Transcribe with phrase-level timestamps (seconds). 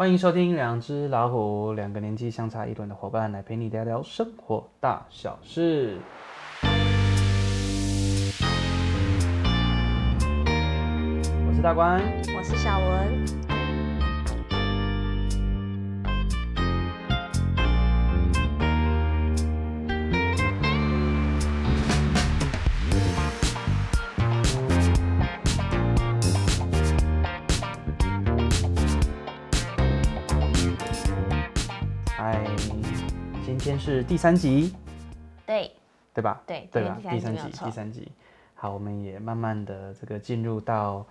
[0.00, 5.98] 欢迎收听《两只老虎》，两个年纪相差一轮的伙伴来陪你聊聊生活大小事。
[11.46, 12.00] 我是大官，
[12.34, 13.39] 我是小文。
[33.60, 34.74] 天是第三集，
[35.46, 35.70] 对
[36.14, 36.42] 对吧？
[36.46, 36.98] 对对吧？
[37.10, 38.10] 第三集，第三集。
[38.54, 41.04] 好，我们也慢慢的这个进入到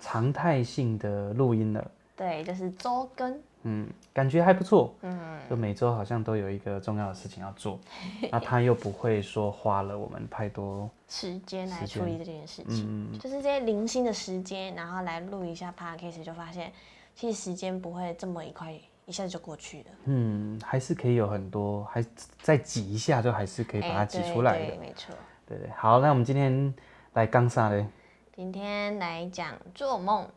[0.00, 1.90] 常态性的录音了。
[2.16, 3.40] 对，就是周更。
[3.62, 4.94] 嗯，感觉还不错。
[5.02, 7.78] 嗯，就每周好像都有一个重要的事情要做，
[8.30, 12.84] 那他又不会说花了我们太多时间来处理这件事情。
[12.84, 16.72] 嗯嗯，就是这些零星的时间，然后来录一下 Podcast，就发现
[17.14, 18.74] 其实时间不会这么一块。
[19.06, 22.04] 一下子就过去了，嗯，还是可以有很多，还
[22.42, 25.14] 再挤一下，就还是可以把它挤出来的，欸、没错，
[25.46, 25.70] 对对。
[25.70, 26.74] 好，那我们今天
[27.12, 27.86] 来讲啥嘞？
[28.34, 30.28] 今天来讲做梦，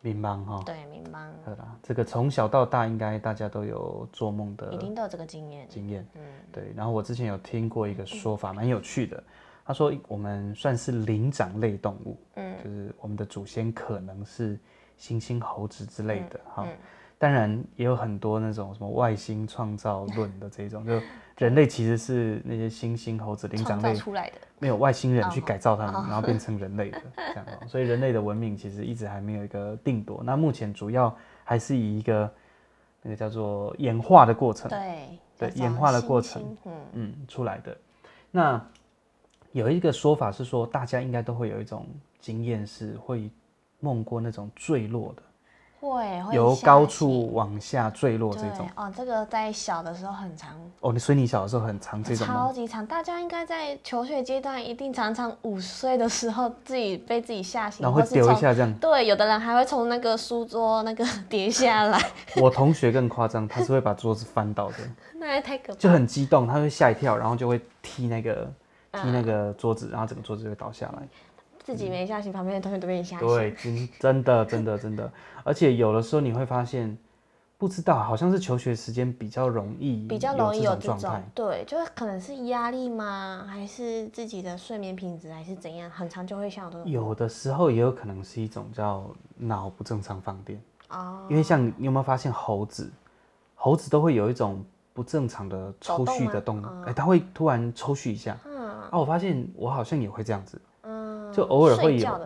[0.00, 1.30] 迷茫哈，对，迷茫。
[1.44, 6.72] 对啦，这个从小到大应该大家都有做梦的，一定都有这个经验，经验，嗯，对。
[6.74, 9.22] 然后我之前有听过一个说法，蛮有趣的，
[9.64, 14.58] 他说我们算是灵长类动物，嗯，就是我们的祖先可能是
[14.98, 16.76] 猩猩、猴子之类的，哈、嗯。
[17.18, 21.00] 当然也有很多那种什么外星创造论的这种，就
[21.36, 27.46] 人类其实是那些猩猩、猴子、灵长类出来的，没有外星人去改造他们，然后变成人类的这样。
[27.66, 30.22] 所以人类的文明其实一直还没有一个定夺。
[30.24, 32.32] 那目前主要还是以一个
[33.02, 37.76] 那个叫做演化的过程，对对，演化的过程，嗯嗯出来的。
[38.30, 38.64] 那
[39.52, 41.86] 有一个说法是说，大家应该都会有一种
[42.20, 43.28] 经验，是会
[43.80, 45.22] 梦过那种坠落的。
[45.80, 50.92] 会，会由高处往下坠落这种哦，这个在小的时候很常哦。
[50.92, 58.74] 你所以你小的时候很常这种超级常，大家应该在求学阶段一定常常五岁的时候自己被自己吓醒，然后会丢一下这样。
[58.74, 62.00] 对，有的人还会从那个书桌那个 跌下来。
[62.36, 64.76] 我同学更夸张，他是会把桌子翻倒的，
[65.18, 65.78] 那也太可怕。
[65.78, 68.50] 就很激动，他会吓一跳，然后就会踢那个
[68.92, 71.08] 踢那个桌子，然后整个桌子就会倒下来。
[71.68, 73.28] 自己没吓醒，旁边的同学都被你吓醒。
[73.28, 75.12] 对，真真的真的真的，
[75.44, 76.96] 而且有的时候你会发现，
[77.58, 83.46] 不知道好像是求学时间比较容易，比较容易有这种，对，就是可能是压力吗？
[83.46, 85.90] 还是自己的睡眠品质，还是怎样？
[85.90, 89.04] 很常就会像有的时候也有可能是一种叫
[89.36, 90.58] 脑不正常放电
[90.88, 91.26] 哦。
[91.28, 92.90] 因为像你有没有发现猴子，
[93.54, 94.64] 猴子都会有一种
[94.94, 98.38] 不正常的抽搐的动，哎，它会突然抽搐一下。
[98.46, 100.58] 嗯，啊，我发现我好像也会这样子。
[101.38, 102.20] 就偶尔会有，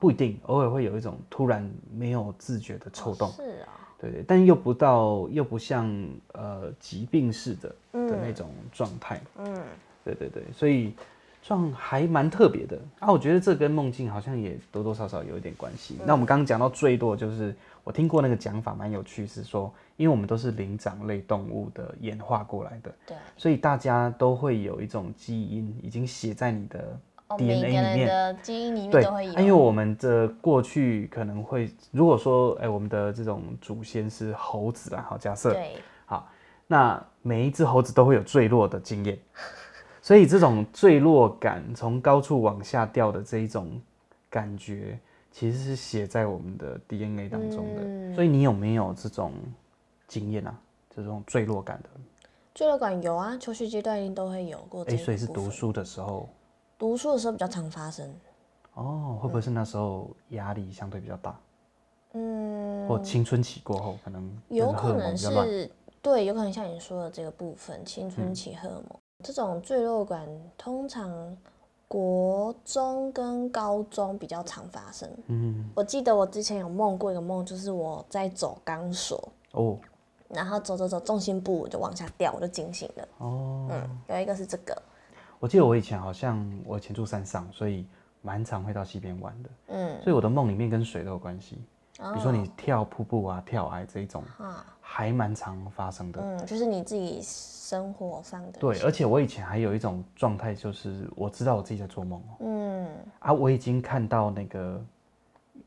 [0.00, 3.70] 不一定，偶尔会有一种突然没有自觉的抽动，是啊，
[4.00, 5.88] 对对，但又不到，又不像
[6.32, 9.62] 呃疾病似的的那种状态，嗯，
[10.04, 10.92] 对对对，所以
[11.40, 13.12] 状还蛮特别的啊。
[13.12, 15.96] 我觉得这跟梦境好像也多多少少有一点关系。
[16.04, 17.54] 那我们刚刚讲到最多，就是
[17.84, 26.98] 我听过那个讲法蛮有趣，是说，因为我们都是灵长类动物的演化过来的，对，所以大家都会有一种基因已经写在你的。
[27.36, 36.26] DNA 里面的基因里面都会有，因为我们的过去可能会，如果说，哎，我们的这种祖先是猴子啊，好，假设，对，好，
[36.66, 39.18] 那每一只猴子都会有坠落的经验，
[40.00, 43.78] 所以这种坠落感，从高处往下掉的这一种
[44.30, 44.98] 感觉，
[45.30, 47.82] 其实是写在我们的 DNA 当中的。
[47.84, 49.32] 嗯、所以你有没有这种
[50.06, 50.54] 经验啊？
[50.88, 51.90] 这种坠落感的？
[52.54, 54.82] 坠落感有啊，求学阶段一定都会有过。
[54.84, 56.26] 哎，所以是读书的时候。
[56.78, 58.08] 读书的时候比较常发生，
[58.74, 61.38] 哦，会不会是那时候压力相对比较大？
[62.12, 71.36] 嗯，或青春期过后可能有可能是对，有可能像你说的这个部分，青春期荷尔蒙、嗯、这种坠落感，通常
[71.88, 75.10] 国中跟高中比较常发生。
[75.26, 79.28] 嗯，我记得我之前有梦过一个梦，就是我在走钢索。
[79.52, 79.76] 哦，
[80.28, 83.08] 然后走走走，重心不稳就往下掉，我就惊醒了。
[83.18, 84.80] 哦，嗯，有一个是这个。
[85.40, 87.86] 我记得我以前好像我以前住山上，所以
[88.22, 89.50] 蛮常会到溪边玩的。
[89.68, 91.58] 嗯，所以我的梦里面跟水都有关系。
[91.96, 94.22] 比如说你跳瀑布啊、跳崖这一种，
[94.80, 96.20] 还蛮常发生的。
[96.22, 98.58] 嗯，就是你自己生活上的。
[98.60, 102.22] 对，而且我以前还有一种状态，就是我知道我自己在做梦。
[102.38, 102.88] 嗯，
[103.18, 104.80] 啊，我已经看到那个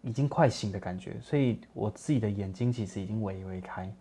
[0.01, 3.93] 已经快醒的感觉，所以我自己的眼睛其实已经微微开。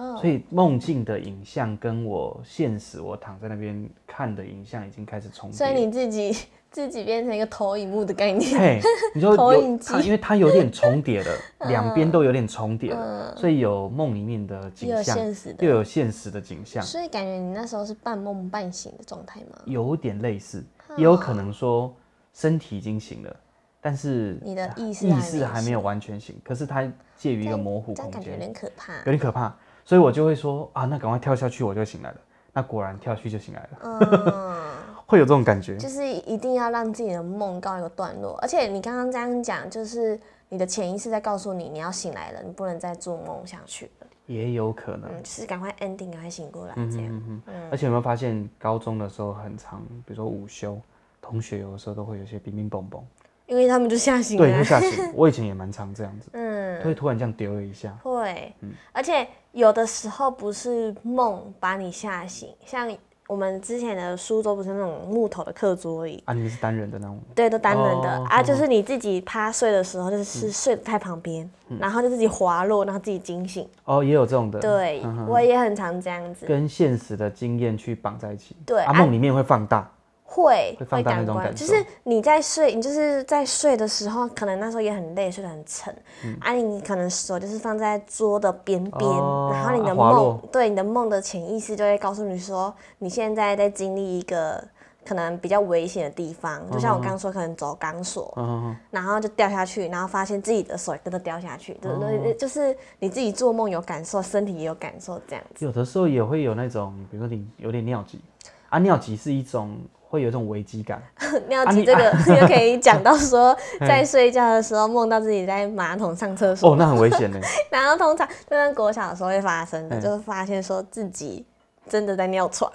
[0.00, 5.56] 哦，所以梦境的影像跟我现实我躺在那边看的影像已经开始重叠。
[5.56, 6.36] 所以你自己
[6.70, 8.58] 自己变成一个投影幕的概念。
[8.58, 8.80] 嘿，
[9.14, 11.36] 你说 投影机，因为它有点重叠了，
[11.68, 15.18] 两边都有点重叠了，所以有梦里面的景象，
[15.58, 16.82] 又有现实的景象。
[16.82, 19.58] 所以感觉你那时候是半梦半醒的状态吗？
[19.64, 20.64] 有点类似，
[20.96, 21.92] 也有可能说
[22.32, 23.36] 身体已经醒了。
[23.82, 26.86] 但是你的意识意识还没有完全醒，可是它
[27.16, 29.56] 介于一个模糊空间，有点可怕，有点可怕，
[29.90, 32.16] 所以我就会说啊，那赶快跳下去，我就醒来了。
[32.52, 34.56] 那果然跳下去就醒来了，嗯、
[35.04, 38.38] 会有这种感觉，就是一定要让自己的梦告一个段落。
[38.40, 40.16] 而且你刚刚这样讲，就是
[40.48, 44.06] 你的潜意识在告诉你，你要醒来了，你不能再做梦下去了。
[44.26, 47.06] 也有可能，嗯、就是赶快 ending，赶快醒过来这样。
[47.08, 50.80] 嗯嗯嗯嗯、而且有没有发现，高中的时候很长，比如说午休，
[51.20, 53.04] 同学有的时候都会有些冰冰蹦蹦。
[53.46, 55.12] 因为他们就吓醒了，对，会吓醒。
[55.16, 62.90] 我以前也蛮常这样子， 嗯，会突然这样丢了一下，会，嗯，而且有的时候不是梦把你吓醒，像
[63.26, 66.22] 我们之前的书桌不是那种木头的课桌椅。
[66.26, 68.08] 啊，你是单人的那种，对，都单人的。
[68.28, 71.48] 啊，就是你自己趴睡的时候，就是睡在旁边，
[71.78, 73.68] 然后就自己滑落，然后自己惊醒。
[73.84, 79.88] 哦，也有这种的，对，我也很常这样子，跟现实的经验去绑在一起，对，啊，梦里面会放大。
[80.32, 85.92] 会会感官，就是你在睡，你就是在睡的时候，可能那时候也很累，睡得很沉，
[86.24, 94.62] 嗯、啊，你可能手就是放在桌的边边，哦、然后你的梦，啊、对你的梦的潜意识就会告诉你说，你现在在经历一个
[95.04, 102.32] 可能比较危险的地方，就像我刚刚说，可能走钢索，嗯、然后就掉下去，然后发现自己的手也跟着掉下去，对不对？
[102.32, 105.64] 嗯、就是你自己做梦有感受，身体也有感受，这样子。
[105.64, 108.20] 有的时候也会有那种，比如说你有点尿急，
[108.68, 109.76] 啊，尿急是一种。
[110.10, 111.00] 会有一种危机感。
[111.48, 116.72] 尿急这个 又可以讲到说， 在睡觉的时候梦到自己在马桶上厕所。
[116.72, 117.38] 哦，那很危险呢。
[117.70, 121.46] 然后通常就在国小的时候会发生的，就是发现说自己
[121.88, 122.70] 真的在尿床。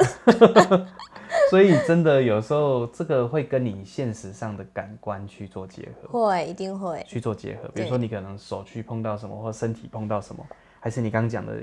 [1.49, 6.07] 所以真的有时候这个会跟你现实上的感官去做结合。
[6.27, 7.69] 会，一定会去做结合。
[7.73, 10.45] 比如说你可能手去碰到什么，或身体碰到什么，
[10.79, 11.53] 还是你刚刚讲的。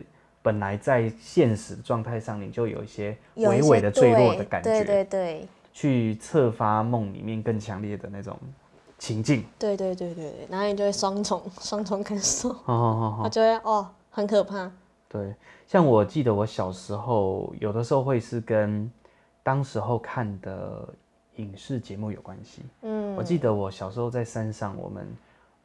[0.44, 8.38] 本来在现实状态上，你就有一些微微的坠落的感觉，对对对，去策发梦里面更强烈的那种
[8.98, 14.70] 情境，对对对对，然后你就会双重双重感受，哦哦哦，就会哦很可怕。
[15.08, 15.34] 对，
[15.66, 18.90] 像我记得我小时候有的时候会是跟
[19.42, 20.88] 当时候看的
[21.36, 25.06] 影视节目有关系，嗯，我记得我小时候在山上，我们。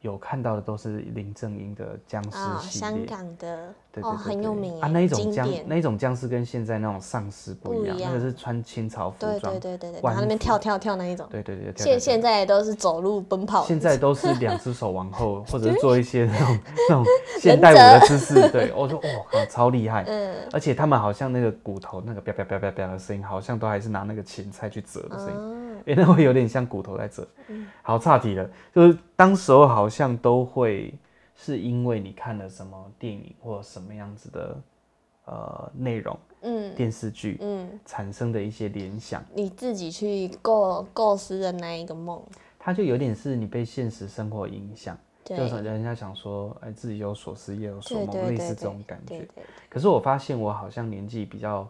[0.00, 2.30] 有看到的都是林正英的僵尸
[2.68, 4.86] 系列，香港的，对对对，很有名啊。
[4.86, 11.72] 那一种僵，那一种僵尸跟现在那种丧尸不一样，那个是穿清朝服装，对对对对，往那边跳跳跳那一种，对对对。
[11.76, 16.58] 现现在都是走路奔跑，现在都是两只手往后，或者是 做一些那种
[16.88, 17.04] 那种
[17.40, 18.48] 现代舞的姿势。
[18.50, 20.04] 对，我说哇，超厉害。
[20.06, 20.36] 嗯。
[20.52, 25.67] 而且他们好像那个骨头那个啪啪啪啪啪的声音，好像都还是拿那个芹菜去折的声音。
[25.86, 27.26] 哎，那会有点像骨头在这。
[27.82, 30.92] 好岔题了，就是当时候好像都会
[31.34, 34.56] 是因为你看了什么电影或什么样子的
[35.24, 42.22] 呃内容，嗯，电视剧，嗯，产生的一些联想，你自己去构构思的那一个梦，
[42.58, 49.26] 它就有点是你被现实生活影响，对就是人家想说，哎，自己有所思夜有所梦，类似这种感觉。
[49.70, 51.66] 可是我发现我好像年纪比较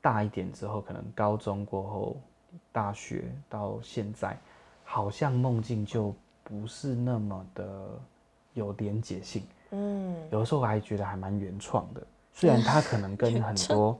[0.00, 2.20] 大一点之后，可能高中过后。
[2.72, 4.36] 大学到现在，
[4.84, 7.98] 好像梦境就不是那么的
[8.54, 9.42] 有连结性。
[9.70, 13.98] 嗯，有的时候我还觉得还蛮原创的，虽然它可能跟 很多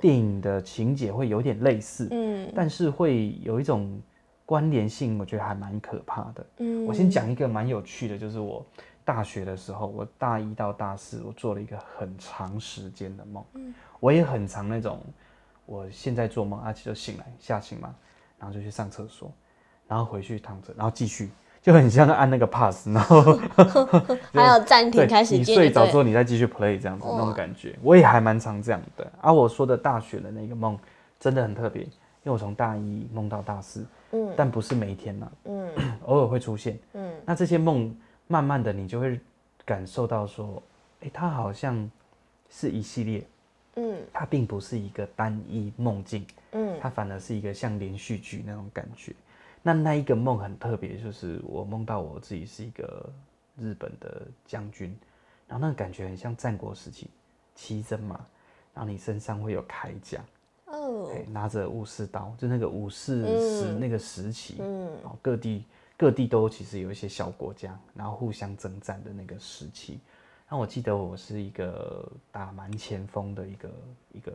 [0.00, 4.00] 电影的情节会有点类似，嗯，但是会有一种
[4.46, 6.46] 关联性，我觉得还蛮可怕的。
[6.58, 8.64] 嗯，我先讲一个蛮有趣的，就是我
[9.04, 15.00] 大学的时候，我大一到大四，我做了一个很长时间的梦，嗯，我也很长那种。
[15.68, 17.94] 我现在做梦，阿奇就醒来，吓醒嘛，
[18.38, 19.30] 然后就去上厕所，
[19.86, 21.28] 然后回去躺着，然后继续，
[21.60, 23.38] 就很像按那个 pause，然后
[24.32, 25.36] 还有暂停开始。
[25.36, 29.06] 你睡着之后，你再继续 play 这样子那种感觉，我也还蛮常这样的。
[29.20, 30.78] 而我说的大学的那个梦
[31.20, 31.90] 真的很特别，因
[32.24, 35.68] 为我从大一梦到大四，嗯，但不是每一天呐，嗯，
[36.06, 37.94] 偶尔会出现，嗯，那这些梦
[38.26, 39.20] 慢慢的你就会
[39.66, 40.62] 感受到说，
[41.02, 41.90] 哎，它好像
[42.48, 43.22] 是一系列。
[43.78, 49.14] 嗯，它并不是一个单一梦境，嗯，它反而是一个像连续剧那种感觉。
[49.62, 53.08] 那那一个梦很特别，就是我梦到我自己是一个
[53.56, 54.96] 日本的将军，
[55.46, 57.08] 然后那个感觉很像战国时期，
[57.54, 58.16] 骑着马，
[58.74, 60.24] 然后你身上会有铠甲，
[60.66, 65.64] 哦，拿着武士刀，就那个武士时那个时期，嗯，然后各地
[65.96, 70.00] 各地都其实有一些小国家，然后互相征战的那个时期。
[70.50, 73.70] 那我记得我是一个打蛮前锋的一个
[74.12, 74.32] 一个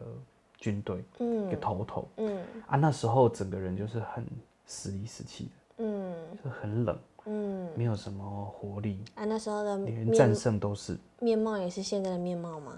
[0.57, 4.25] 军队，嗯，一个头头，嗯啊，那时候整个人就是很
[4.65, 9.25] 死里死气的，嗯，就很冷，嗯，没有什么活力啊。
[9.25, 12.73] 那时候的连战胜都是面貌也是现在的面貌吗？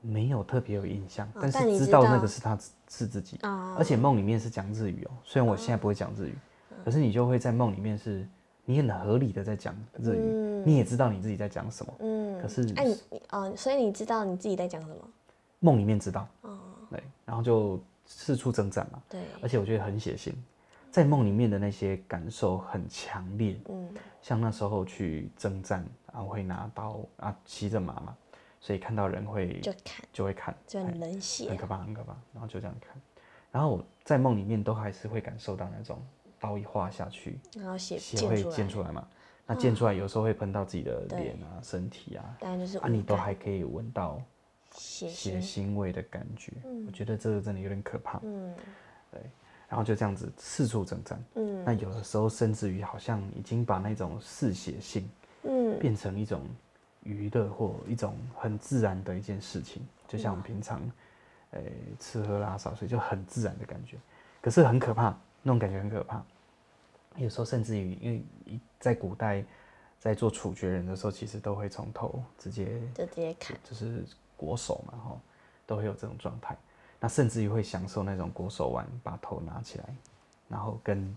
[0.00, 2.56] 没有特别有印象，但是知道那个是他
[2.88, 3.36] 是自己，
[3.76, 5.10] 而且梦里面是讲日语哦。
[5.24, 6.38] 虽然我现在不会讲日语，
[6.84, 8.26] 可是你就会在梦里面是，
[8.68, 12.38] 你很合理的在讲日语，你也知道你自己在讲什么，嗯。
[12.38, 14.96] 可是哎你哦，所以你知道你自己在讲什么？
[15.60, 16.58] 梦里面知道，哦，
[16.90, 20.34] 对，然后就四处征战嘛，对，而且我觉得很血腥，
[20.90, 23.88] 在梦里面的那些感受很强烈，嗯，
[24.20, 25.82] 像那时候去征战，
[26.12, 28.14] 然后会拿刀啊，骑着马嘛。
[28.60, 32.14] 所以看到人会就看，就会看，就很冷血，很可怕，很可怕。
[32.34, 33.00] 然后就这样看，
[33.50, 35.98] 然后我在梦里面都还是会感受到那种
[36.40, 39.06] 刀一划下去，然后血血会溅出来嘛。
[39.46, 44.20] 那溅出来有时候会喷到自己的脸啊、身体啊，当然就是啊，你都还可以闻到
[44.72, 46.52] 血血腥味的感觉。
[46.86, 48.20] 我觉得这个真的有点可怕。
[48.22, 48.54] 嗯，
[49.10, 49.20] 对。
[49.68, 51.22] 然后就这样子四处征战。
[51.34, 55.08] 嗯，那有的时候甚至于好像已经把那种嗜血性，
[55.42, 56.42] 嗯，变成一种。
[57.04, 60.82] 娱乐或一种很自然的一件事情，就像我们平常，
[61.52, 63.96] 欸、吃喝拉撒睡就很自然的感觉。
[64.42, 65.18] 可是很可怕，
[65.48, 66.22] 那种感觉很可怕。
[67.16, 69.42] 有时候甚至于，因为在古代，
[69.98, 74.04] 在做处决人的时候，其实都会从头直接就直接砍，就是
[74.36, 75.20] 裹手嘛，哈，
[75.66, 76.54] 都会有这种状态。
[77.00, 79.84] 那甚至于会享受那种裹手腕，把头拿起来，
[80.48, 81.16] 然后跟。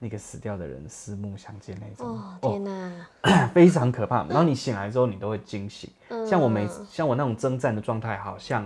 [0.00, 3.08] 那个死掉的人四目相接那种，哦天哪，
[3.52, 4.24] 非常可怕。
[4.28, 5.90] 然后你醒来之后，你都会惊醒。
[6.24, 8.64] 像我每次，像我那种征战的状态，好像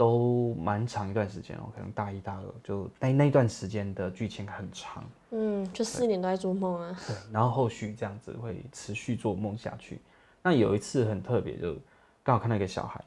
[0.00, 5.04] 都蛮长一段时间哦，可能大一大二就那那段时间的剧情很长。
[5.28, 6.98] 嗯，就四年都在做梦啊。
[7.06, 10.00] 对，然后后续这样子会持续做梦下去。
[10.42, 11.76] 那有一次很特别，就
[12.22, 12.98] 刚好看到一个小孩。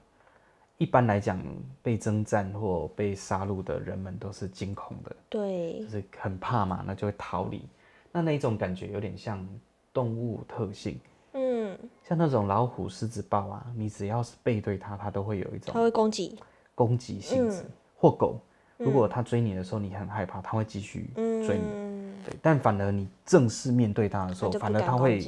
[0.77, 1.43] 一般来讲，
[1.81, 7.63] 被征战或被杀戮的人们都是惊恐的，对，就是很怕嘛，那就会逃离。
[8.11, 9.43] 那那一种感觉有点像
[9.91, 10.99] 动物特性，
[11.31, 16.37] 嗯，像那种老虎、狮子、豹啊，你只要是背对它，它都会有一种，它会攻击，
[16.75, 17.65] 攻击性质。
[17.95, 18.39] 或狗，
[18.77, 22.35] 如果它追你的时候，你很害怕，它会继续追你，对。
[22.41, 25.23] 但反而你正式面对它的时候，反而它会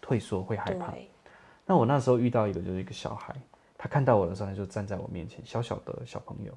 [0.00, 0.92] 退缩，会害怕。
[1.64, 3.34] 那我那时候遇到一个，就是一个小孩。
[3.78, 6.52] 他看到我的时候，他就站在我面前，小小的小朋友，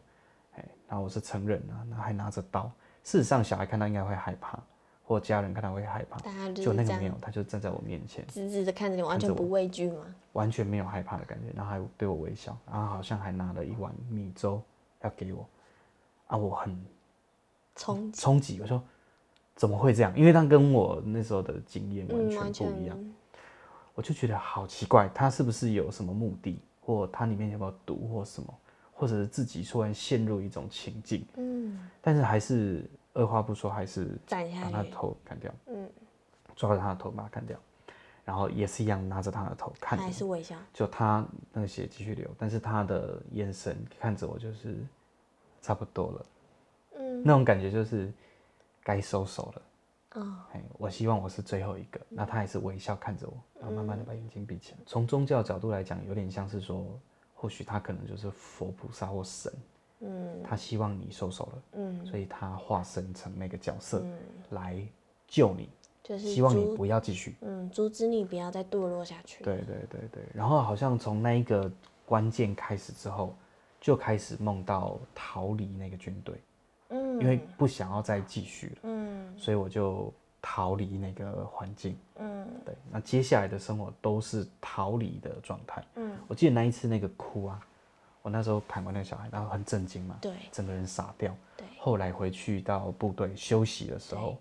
[0.90, 2.70] 然后我是成人啊，然后还拿着刀。
[3.04, 4.60] 事实上，小孩看到应该会害怕，
[5.06, 6.20] 或家人看到会害怕，
[6.54, 10.04] 就那个没有，他就站在我面前，直直的看着你，完全不畏惧吗？
[10.34, 14.62] 完全没有害怕的感觉，然后还对我微笑，然后好像还拿了一碗米粥
[15.02, 15.48] 要给我，
[16.28, 16.78] 啊，我很
[17.76, 18.84] 冲冲击，我说
[19.56, 20.12] 怎么会这样？
[20.18, 22.98] 因为他跟我那时候的经验完全不一样，
[23.94, 26.60] 我就觉得好奇怪，他是不是有什么目的？
[26.82, 28.54] 或他里面有没有毒或什么，
[28.94, 34.38] 或者是自己突然陷入一种情境，嗯，但是还是二话不说，还是把
[34.72, 35.90] 他的头砍掉，嗯，
[36.56, 37.58] 抓着他的头把他砍掉，
[38.24, 44.78] 然后也是一样拿着他的头看，还是微笑，就他那个血继续流，但是他的眼神看着我就是
[45.62, 46.26] 差不多了，
[47.00, 48.14] 嗯，那种感觉就是
[48.84, 49.62] 该收手了。
[50.22, 50.38] 哦，
[50.78, 52.00] 我希望我是最后一个。
[52.08, 54.78] 那他还是微笑看着我，然后慢慢的把眼睛闭起来。
[54.86, 56.98] 从宗教角度来讲，有点像是说，
[57.34, 59.52] 或许他可能就是佛菩萨或神，
[60.02, 64.04] 嗯，他希望你收手了，嗯，所以他化身成那个角色
[64.50, 64.82] 来
[65.28, 65.70] 救你，
[66.04, 69.44] 就是希望你不要继续，嗯，阻止你不要再堕落下去。
[69.44, 71.72] 对对对对，然后好像从那一个
[72.06, 73.36] 关键开始之后，
[73.80, 76.36] 就开始梦到逃离那个军队。
[76.90, 87.60] 嗯，因为不想要再继续了，嗯，所以我就逃离那个环境，嗯，对，那接下来的生活都是逃离的状态，嗯，我记得那一次那个哭啊，
[88.26, 94.36] 我那时候看过那个小孩，然后很震惊嘛，对，整个人傻掉，对，后来回去到部队休息的时候，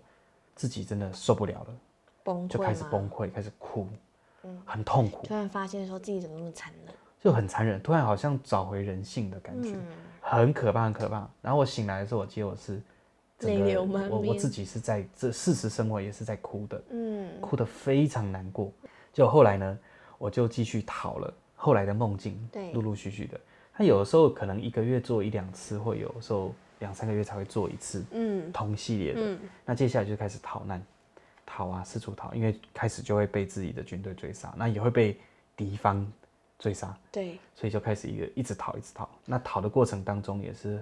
[0.55, 1.67] 自己真的受不了了，
[2.23, 3.87] 崩溃，就开始崩溃，开始哭，
[4.41, 9.77] 嗯，很痛苦，突然发现说自己怎么那么残忍，就很残忍，突然好像找回人性的感觉。
[10.19, 11.29] 很可怕，很可怕。
[11.39, 12.81] 然后我醒来的时候，我记得我是
[13.41, 18.71] 泪流满面，我我自己是在这事实生活也是在哭的，嗯，哭得非常难过。
[19.13, 19.79] 就后来呢，
[20.17, 21.31] 我就继续逃了。
[21.55, 23.39] 后来的梦境，对，陆陆续续的。
[23.77, 29.21] 他有的时候可能一个月做一两次，或有时候两三个月才会做一次，嗯，同系列的。
[29.21, 30.81] 嗯，那接下来就开始逃难，
[31.45, 35.19] 逃啊，四处逃，因为开始就会被自己的军队追杀，那也会被
[35.55, 36.05] 敌方。
[36.57, 39.07] 追杀，对，所以就开始一个一直逃，一直逃。
[39.25, 40.81] 那逃的过程当中也是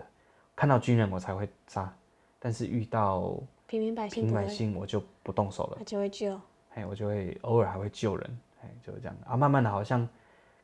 [0.55, 1.91] 看到军人我才会杀，
[2.37, 3.35] 但是遇到
[3.65, 6.39] 平民百姓，平民百姓我就不动手了，他就会救，
[6.75, 9.35] 哎，我就会偶尔还会救人，哎，就是这样啊。
[9.35, 10.07] 慢慢的，好像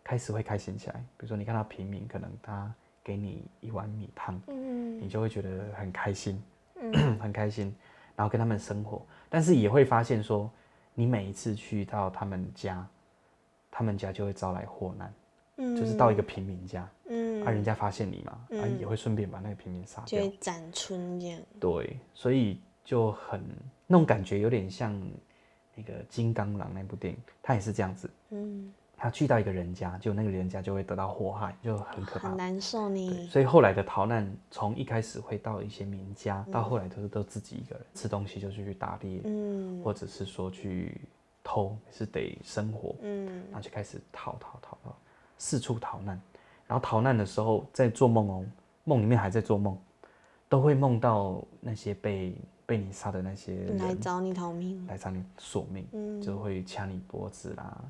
[0.09, 0.95] 开始会开心起来。
[1.17, 2.73] 比如说你看到平民，可能他
[3.03, 6.41] 给你一碗米汤，嗯，你就会觉得很开心，
[6.81, 7.71] 嗯， 很开心，
[8.15, 10.49] 然后跟他们生活，但是也会发现说，
[10.95, 12.83] 你每一次去到他们家，
[13.69, 15.13] 他们家就会招来祸难，
[15.57, 23.39] 嗯，就是到一个平民家，嗯，啊，人家发现你嘛，啊，也会顺便把那个平民杀掉，就斩春这样，对，所以就很
[23.85, 24.99] 那种感觉，有点像。
[25.75, 28.09] 那个金刚狼那部电影，他也是这样子。
[28.31, 33.27] 嗯，他去到一个人家，就那个人家就会得到祸害，就很可怕，很难受呢。
[33.27, 40.99] 所以后来的逃难，从一开始会到一些民家，嗯、到后来都是都自己一个人吃东西，就去打猎，嗯，或者是说去
[41.43, 44.95] 偷，是得生活，嗯，然后就开始逃逃逃逃，
[45.37, 46.21] 四处逃难。
[46.67, 48.45] 然后逃难的时候，在做梦哦，
[48.83, 49.77] 梦里面还在做梦，
[50.47, 52.35] 都会梦到那些被。
[52.69, 57.83] 被你杀的那些人来找你逃命，来找你索命，嗯、就会掐你脖子啦，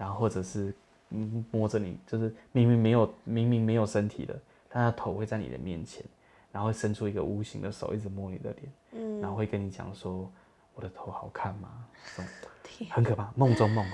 [0.00, 0.74] 然后或者是
[1.10, 4.34] 嗯摸着你，就是明明没有明明没有身体的，
[4.70, 6.02] 但他头会在你的面前，
[6.50, 10.32] 然后会伸出一个无形的手，一直摸你的脸，嗯、然后会跟你讲说
[10.74, 11.68] ：“我的头好看吗？”
[12.64, 13.92] 天很可怕，梦中梦哦，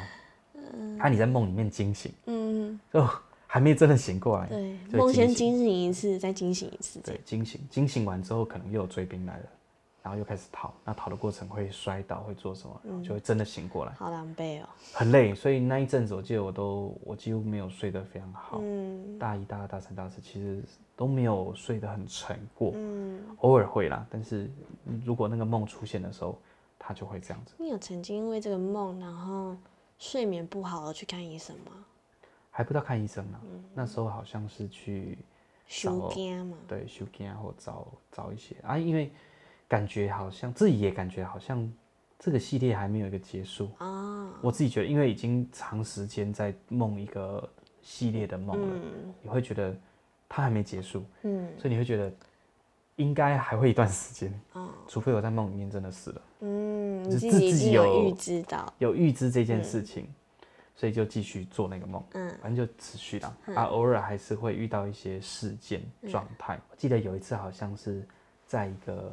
[0.54, 3.04] 嗯、啊，你在梦里面惊醒，嗯，就
[3.48, 9.46] 还没真的醒过来，对，梦先惊醒一次，再惊醒一次，对，惊醒，惊醒完之后，可能又有追兵来了。
[10.06, 12.80] 然后又开始逃，那逃的过程会摔倒，会做什么？
[12.84, 15.34] 然后就会真的醒过来，好狼狈哦，很累。
[15.34, 18.60] 所以那一阵子，我记得我都我几乎没有睡得非常好。
[18.62, 20.62] 嗯，大一、大二、大三、大四，其实
[20.94, 22.70] 都没有睡得很沉过。
[22.76, 24.48] 嗯，偶尔会啦，但是
[25.04, 26.38] 如果那个梦出现的时候，
[26.78, 27.54] 他就会这样子。
[27.58, 29.56] 你有曾经因为这个梦，然后
[29.98, 31.84] 睡眠不好而去看医生吗？
[32.52, 33.40] 还不到看医生呢，
[33.74, 35.18] 那时候好像是去
[35.66, 39.10] 收惊嘛，对，收惊或找找一些啊，因为。
[39.68, 41.72] 感觉好像自己也感觉好像
[42.18, 43.70] 这个系列还没有一个结束。
[43.78, 44.32] 啊！
[44.42, 47.48] 我自己觉得，因为已经长时间在梦一个
[47.82, 49.74] 系列的梦了，嗯、你会觉得
[50.28, 52.12] 它还没结束，嗯，所以你会觉得
[52.96, 66.56] 应该还会一段时间，嗯，除非我在梦里面真的死了，嗯，你自己有预知到，有预知这件事情，嗯、所以就继续做那个梦，嗯，反正就持续了，嗯、啊，偶尔还是会遇到一些事件状态。
[66.56, 68.06] 嗯、我记得有一次好像是
[68.46, 69.12] 在一个。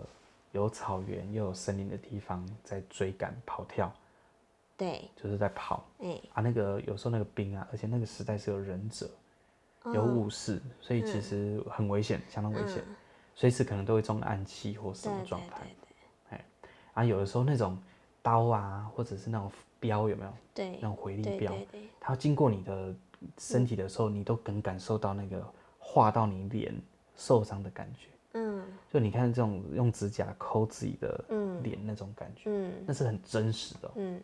[0.54, 3.92] 有草原又有森林的地方，在追赶跑跳，
[4.78, 5.84] 对，就是在跑。
[6.00, 9.10] 欸、啊，那个有时候那个兵啊，而且那个时代是有忍者，
[9.82, 12.84] 哦、有武士，所以其实很危险，嗯、相当危险，
[13.34, 15.68] 随、嗯、时可能都会中暗器或什么状态。
[16.30, 16.46] 哎，
[16.94, 17.76] 啊，有的时候那种
[18.22, 20.34] 刀啊，或者是那种镖有没有？
[20.54, 21.52] 对，那种回力镖，
[22.00, 22.96] 它经过你的
[23.40, 25.44] 身体的时候，嗯、你都能感受到那个
[25.80, 26.80] 划到你脸
[27.16, 28.10] 受伤的感觉。
[28.34, 31.24] 嗯，就你看这种用指甲抠自己的
[31.62, 34.20] 脸那种感觉，嗯，那是很真实的，嗯，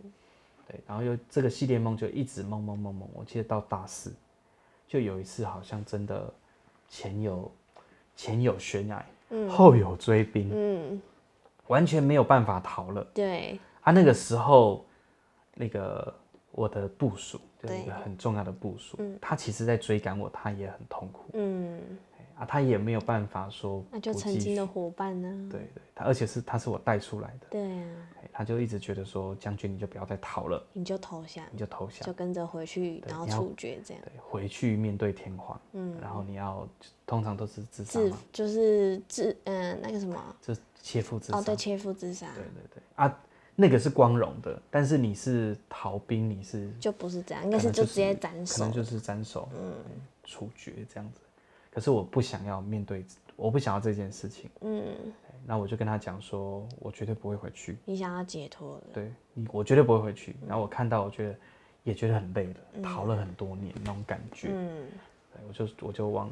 [0.67, 0.79] 对。
[0.87, 4.11] 然后又这个系列梦就一直梦梦梦梦，我记得到大四，
[4.87, 6.33] 就有一次好像真的
[6.87, 7.51] 前有
[8.15, 11.01] 前有悬崖，嗯，后有追兵，嗯，
[11.67, 13.59] 完全没有办法逃了，对。
[13.81, 14.85] 啊，那个时候
[15.53, 16.13] 那个
[16.51, 21.79] 我的部署就是一个很重要的部署，嗯，他其实在追赶我，他也很痛苦，嗯。
[22.39, 25.49] 啊，他也没有办法说，那就曾经的伙伴呢？
[25.51, 36.65] 对对，他而且是他是我带出来的，对啊，他就一直觉得说，将军你就不要再逃了，你就投降，你就投降，就跟着回去，然后处决这样，对，回去面对天皇，嗯，然后你要
[37.05, 43.19] 通常都是自杀嘛，就是自嗯那个什么，就切腹自杀，哦对，切腹自杀，对对对，啊，
[43.53, 49.73] 那个是光荣的，但是你是逃兵，你是就不是这样，应该是就直接斩首，可能就是斩首，嗯，
[50.23, 51.19] 处决这样子。
[51.71, 53.05] 可是我不想要面对，
[53.35, 54.49] 我不想要这件事情。
[54.61, 54.95] 嗯，
[55.45, 57.77] 那我就跟他讲说，我绝对不会回去。
[57.85, 58.83] 你想要解脱了？
[58.93, 60.35] 对，你我绝对不会回去。
[60.47, 61.35] 然后我看到，我觉得
[61.83, 64.49] 也觉得很累了，嗯、逃了很多年那种感觉。
[64.51, 64.87] 嗯，
[65.33, 66.29] 对，我就我就往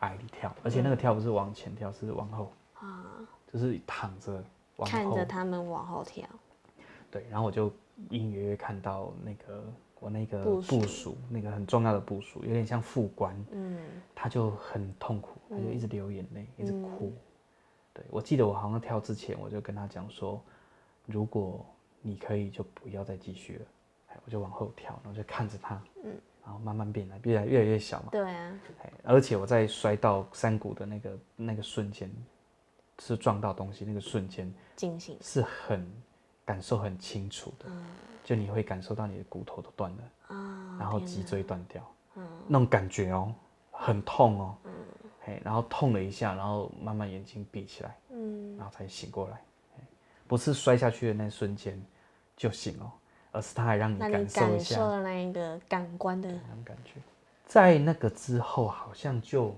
[0.00, 3.06] 矮里跳，而且那个跳不是往前跳，是往后啊，
[3.52, 4.42] 就是躺着
[4.84, 6.28] 看着他们往后跳。
[7.10, 7.72] 对，然后我就
[8.10, 9.64] 隐隐约约看到那个。
[10.00, 13.78] 我那个部署，那个很重要的部署，有点像副官，嗯，
[14.14, 17.12] 他就很痛苦，他就一直流眼泪，嗯、一直哭。
[17.92, 20.42] 对，我记得我好像跳之前，我就跟他讲说，
[21.06, 21.64] 如果
[22.02, 23.66] 你可以，就不要再继续了。
[24.24, 26.12] 我就往后跳，然后就看着他，嗯，
[26.44, 28.08] 然后慢慢变来，越来越来越小嘛。
[28.10, 28.60] 对啊。
[29.04, 32.10] 而且我在摔到山谷的那个那个瞬间，
[32.98, 35.86] 是撞到东西那个瞬间，惊醒，是很
[36.50, 37.66] 感受很清楚的。
[37.68, 37.86] 嗯。
[38.22, 41.82] 就你会感受到你的骨头都断了啊，然后脊椎断掉，
[42.14, 43.34] 嗯，那种感觉哦，
[43.72, 44.72] 很痛哦，嗯，
[45.24, 49.40] 嘿，然后痛了一下，然后慢慢眼睛闭起来，嗯，然后才醒过来，
[50.28, 51.82] 不是摔下去的那瞬间
[52.36, 52.92] 就醒了，
[53.32, 57.00] 而是他还让你感受一下那，那一个感官的那种感觉，
[57.46, 59.56] 在那个之后，好像就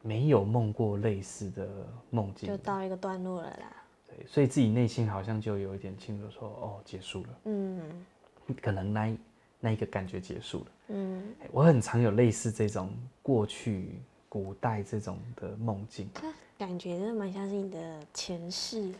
[0.00, 1.68] 没有梦过类似的
[2.08, 3.72] 梦境，就到一个段落了啦。
[4.16, 7.28] 对，所以自己内心好像就有一点清楚说，哦，结束了。
[7.44, 8.06] 嗯，
[8.60, 9.16] 可能那
[9.60, 10.66] 那一个感觉结束了。
[10.88, 12.90] 嗯，我很常有类似这种
[13.22, 16.08] 过去古代这种的梦境，
[16.58, 18.92] 感觉真的蛮像是你的前世。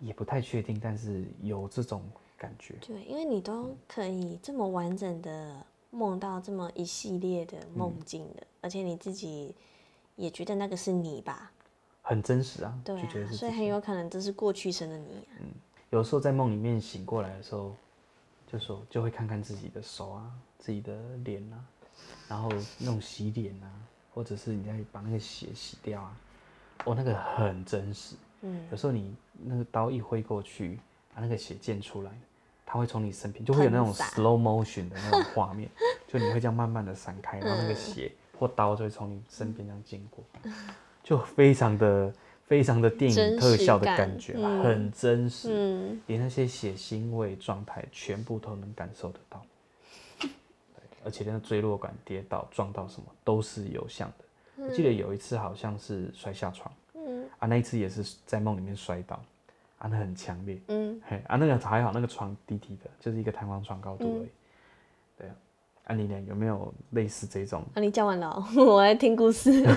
[0.00, 2.02] 也不太确定，但是有这种
[2.36, 2.74] 感觉。
[2.80, 9.54] 对，因为你都可以这么完整的梦到这么一系列的梦境的，嗯、而且你自己
[10.16, 11.50] 也觉得那个是你吧？
[12.06, 15.40] 很真实啊，对啊，所以很有可能这是过去生的你啊。
[15.40, 15.46] 嗯，
[15.88, 17.74] 有时候在梦里面醒过来的时候，
[18.46, 21.56] 就说就会看看自己的手啊，自己的脸啊，
[22.28, 23.72] 然后那种洗脸啊，
[24.12, 26.16] 或者是你在把那个血洗掉啊，
[26.84, 28.16] 哦，那个很真实。
[28.42, 30.78] 嗯，有时候你那个刀一挥过去，
[31.14, 32.10] 把那个血溅出来，
[32.66, 35.70] 它会从你身边，就会有那种 slow motion 的那种画面，
[36.06, 40.22] 就你会这样慢慢的闪开，然后那个血或刀就会从你身边这样经过，
[41.04, 42.12] 就非常的
[42.46, 49.40] 非常的电影特效的感觉，嗯、很真实，嗯、连那些血腥味状态全部都能感受得到，
[50.18, 50.28] 对，
[51.04, 54.64] 而且那个坠落感、跌倒、撞到什么都是有像的。
[54.64, 56.72] 我记得有一次好像是摔下床。
[56.94, 57.28] 嗯。
[57.38, 59.16] 啊，那一次也是在梦里面摔倒，
[59.78, 64.30] 啊，那很强烈，嗯，嘿，啊，那个还好，那个床低低的，就是一个弹簧床高度而已，嗯、
[65.18, 65.34] 对啊，
[65.84, 66.20] 啊，你呢？
[66.28, 67.62] 有没有类似这种？
[67.74, 69.62] 啊，你讲完了， 我来听故事。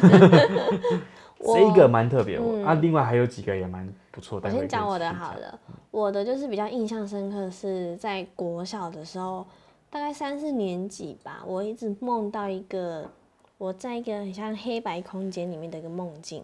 [1.39, 4.49] 这个蛮特别，嗯、啊，另外还有几个也蛮不错的。
[4.49, 9.45] 我先讲我的好了，嗯、我的就是比较印象深刻，是在国小的时候，
[9.89, 13.07] 大概三四年级吧，我一直梦到一个
[13.59, 16.43] 我在一个很像黑白空间里面的一个梦境。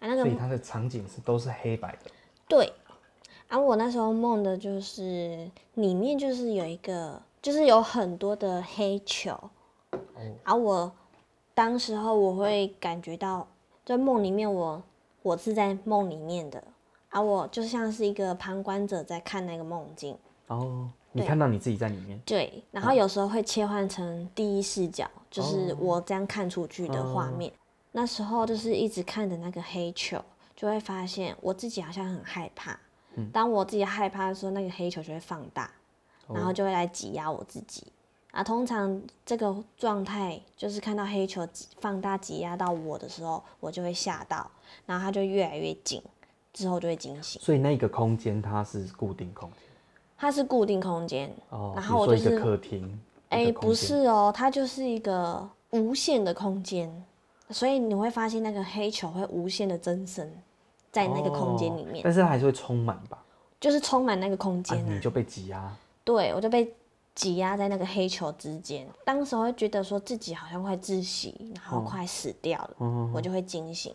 [0.00, 2.10] 啊，那个，所以它的场景是都是黑白的。
[2.46, 2.70] 对，
[3.48, 9.32] 啊，我那时候梦的就是里面就是有一个，就是有很多的黑球。
[9.90, 10.00] 哦。
[10.44, 10.92] 啊，我
[11.54, 13.46] 当时候我会感觉到，
[13.84, 14.82] 在梦里面我
[15.22, 16.62] 我是在梦里面的，
[17.10, 20.16] 啊，我就像是一个旁观者在看那个梦境。
[20.46, 22.18] 哦，你看到你自己在里面。
[22.24, 27.50] 对，然后有时候会切换成第一视角，就是我这样看出去的画面。
[27.52, 27.54] 哦。
[27.92, 30.22] 那时候就是一直看着那个黑球，
[30.54, 32.78] 就会发现我自己好像很害怕。
[33.16, 35.68] 嗯，当我自己害怕的时候，那个黑球就会放大，
[36.34, 37.84] 然后就会来挤压我自己。
[38.32, 41.46] 啊，通常这个状态就是看到黑球
[41.80, 44.48] 放大挤压到我的时候，我就会吓到，
[44.86, 46.00] 然后它就越来越紧，
[46.52, 47.42] 之后就会惊醒。
[47.42, 49.58] 所以那个空间它是固定空间？
[50.16, 51.34] 它是固定空间。
[51.48, 53.00] 哦，然后我就是客厅。
[53.30, 57.04] 哎，不是哦，它就是一个无限的空间。
[57.48, 60.30] 所以你会发现那个黑球会无限的增生，
[60.92, 63.18] 在那个空间里面，哦，但是它还是会充满吧？
[63.58, 65.76] 就是充满那个空间，啊啊，你就被挤压。
[66.04, 66.74] 对，我就被
[67.14, 68.86] 挤压在那个黑球之间。
[69.04, 73.94] 当时会觉得说自己好像快窒息，然后快死掉了，哦，我就会惊醒。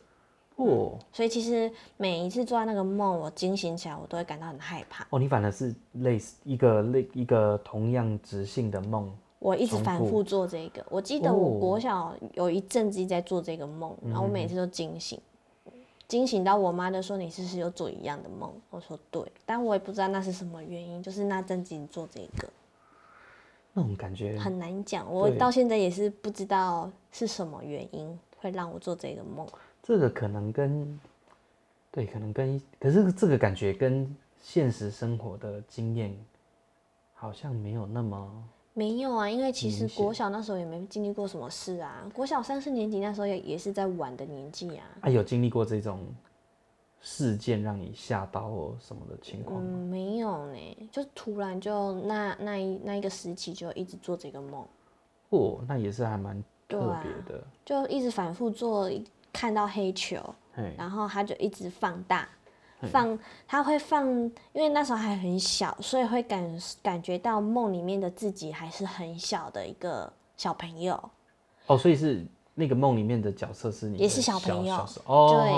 [0.58, 5.06] 哦，嗯，所以其实每一次做到那个梦，我惊醒起来，我都会感到很害怕。
[5.10, 9.12] 哦，你反而是类似一个类一个同样直性的梦。
[9.40, 15.20] 我一直反复做这个，我记得我国小有一阵子在做这个梦，哦、然后我每次都惊醒，
[16.08, 18.54] 惊醒到我妈就说，你是不是有做一样的梦？
[18.70, 22.48] 我说对，但我也不知道那是什么原因，就是那阵子做这个，
[23.74, 29.48] 那种感觉很难讲，我到现在也是不知道是什么原因会让我做这个梦。
[29.82, 31.00] 这个可能跟，
[31.92, 36.16] 对，可能跟，可是这个感觉跟现实生活的经验
[37.14, 38.44] 好像没有那么。
[38.78, 42.06] 没有啊，因为其实国小那时候也没经历过什么事啊。
[42.14, 44.86] 国小三四年级那时候也也是在玩的年纪啊。
[45.00, 46.06] 啊，有经历过这种
[47.00, 49.70] 事件让你吓到或什么的情况吗？
[49.72, 54.68] 嗯，没有呢，就突然就那那一那一个时期就一直做这个梦。
[55.30, 57.40] 哦，那也是还蛮特别的。
[57.40, 58.92] 啊，就一直反复做，
[59.32, 60.18] 看到黑球，
[60.78, 62.28] 然后它就一直放大。
[62.92, 64.06] 放，他会放，
[64.54, 70.98] 因为那时候还很小，所以会感感觉到梦里面的自己还是很小的一个小朋友。
[71.68, 74.76] 哦，所以是那个梦里面的角色是你，也是小朋友。
[75.06, 75.52] 哦，对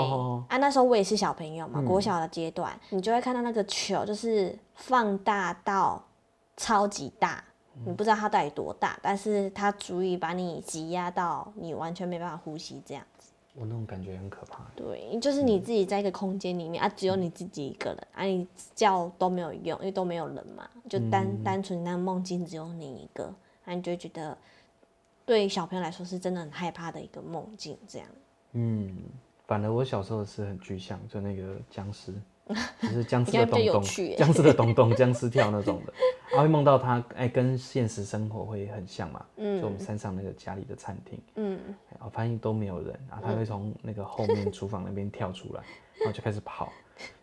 [0.48, 6.02] 啊，那时候我也是小朋友嘛，国小的阶段，嗯、你就会看到那个球就是放大到
[6.56, 7.44] 超级大，
[7.84, 13.04] 你不知道它到底多大，但是它足以把你挤压到你完全没办法呼吸这样。
[13.58, 14.64] 我那种感觉很可怕。
[14.76, 23.24] 对，就是你自己在一个空间里面、嗯、啊，只有你自己一个人啊，你叫都没有用，因为都没有人嘛，就单、嗯、单纯那梦境只有你一个，
[23.64, 24.36] 啊，你就会觉得
[25.26, 28.08] 对小朋友来说是真的很害怕的一个梦境，这样。
[28.52, 28.96] 嗯，
[29.46, 32.14] 反而我小时候是很具象，就那个僵尸。
[32.82, 33.82] 就是僵尸的咚咚，
[34.16, 35.92] 僵尸的咚咚，僵尸跳那种的，
[36.30, 41.58] 然后会梦到他，哎、欸，跟现实生活会很像嘛，嗯，就我们山上那个家里的餐厅，嗯，
[41.90, 45.62] 然后发现都没有人，然后他会从那个后面厨房那边跳出来，
[45.98, 46.72] 然后就开始跑，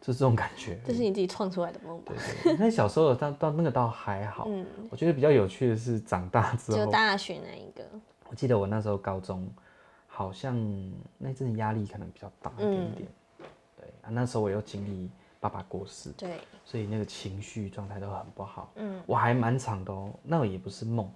[0.02, 0.80] 就是这种感觉。
[0.86, 2.14] 这是你自己创出来的梦吧？
[2.14, 7.84] 对，对对，那小时候到到那个倒还好，嗯，我觉得比较有趣的是长大之后，就大学那一个，
[8.30, 9.48] 我记得我那时候高中。
[10.08, 10.58] 好像
[11.18, 13.08] 那阵压力可能比较大一点点，嗯、
[13.86, 21.08] 对啊，那时候我又经历爸爸过世，对，所以那个情绪状态都很不好，嗯，我还蛮长的哦，那也不是梦，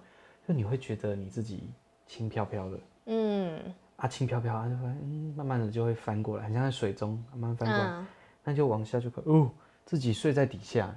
[0.47, 1.71] 就你会觉得你自己
[2.05, 3.59] 轻飘飘的，嗯，
[3.95, 8.07] 啊轻飘飘啊，就嗯慢慢的就会翻过来，很像在水中慢慢翻过来，嗯、
[8.43, 9.49] 那就往下就可哦，
[9.85, 10.95] 自己睡在底下，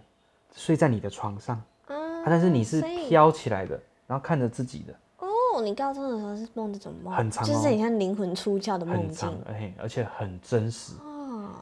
[0.55, 4.95] 睡在你的床上，嗯、啊，但是你是飘起来的，然后看着自己的。
[5.19, 9.31] 哦，你高中的时候是梦这种梦，很长，就是很像灵魂出窍的梦境，
[9.79, 10.95] 而且很真实。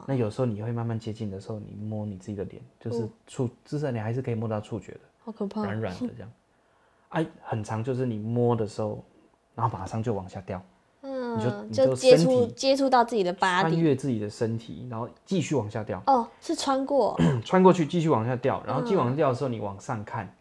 [0.07, 6.31] 那有时候你会慢慢接近的时候，你摸你自己的脸，就是触，至少你还是可以摸到触觉的，好可怕，软软的这样。
[7.09, 9.03] 哎，很长，就是你摸的时候，
[9.53, 10.61] 然后马上就往下掉，
[11.01, 16.01] 嗯，你就你就接触接触到自己的巴，穿越自己的身体，然后继续往下掉。
[16.07, 20.33] 哦，是穿过，穿过去继续往下掉，然后继续往下掉的时候，你往上看。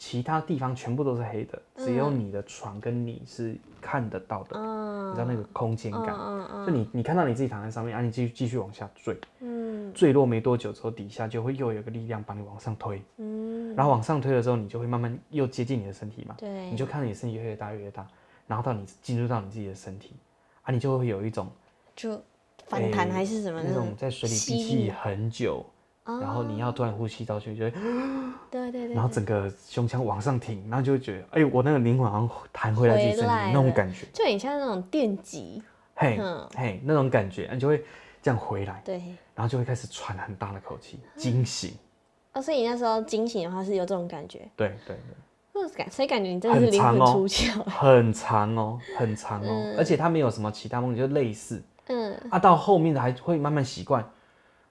[0.00, 18.06] 其他地方全部都是黑的，只有你的床跟你是看得到的，嗯、你知道那个空间感，嗯嗯、就你你看到你自己躺在上面，啊，你继续继续往下坠，嗯，坠落没多久之后，底下就会又有个力量把你往上推，嗯，然后往上推的时候，你就会慢慢又接近你的身体嘛，对，你就看到你身体越来越大越大，
[18.46, 20.14] 然后到你进入到你自己的身体，
[20.62, 21.46] 啊，你就会有一种
[21.94, 22.18] 就
[22.68, 25.62] 反弹还是什么、欸、那种在水里闭气很久。
[26.18, 27.70] 然后你要突然呼吸到去，就会，
[28.50, 35.62] 对对对， 然后整个胸腔往上挺，然后就会觉得，哎，我那个灵魂好像弹回来自己身体那种感觉，就很像那种电击，
[35.94, 36.18] 嘿，
[36.56, 37.84] 嘿，那种感觉，你就会
[38.22, 38.96] 这样回来，对，
[39.34, 41.72] 然后就会开始喘很大的口气，惊醒。
[42.32, 44.96] 哦，所以你那时候惊醒的话是有这种感觉，对对
[45.52, 54.08] 对，感，所以感觉你真的是灵魂出窍，很长哦，很长哦，而且它没有什么其他梦，就类似，嗯，啊，到后面的还会慢慢习惯。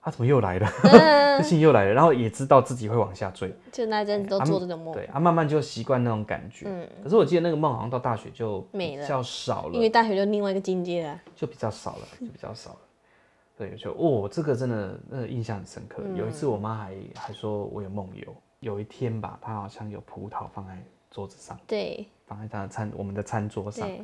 [0.10, 0.68] 他怎么又来了？
[1.38, 4.92] 这心又来了，然后也知道自己会往下坠，就那阵子都做这种梦。
[4.92, 6.66] 对，啊慢慢就习惯那种感觉。
[6.68, 12.78] 嗯，可是我记得那个梦好像到大学就比较少了，因为大学就另外一个境界了，就比较少了，就比较少了。
[13.56, 16.02] 对，就哦，这个真的那个印象很深刻。
[16.16, 23.88] 有一次我妈还还说我有梦游，有一天吧，她好像有葡萄放在桌子上，对，放在她的餐我们的餐桌上。
[23.88, 23.98] 对，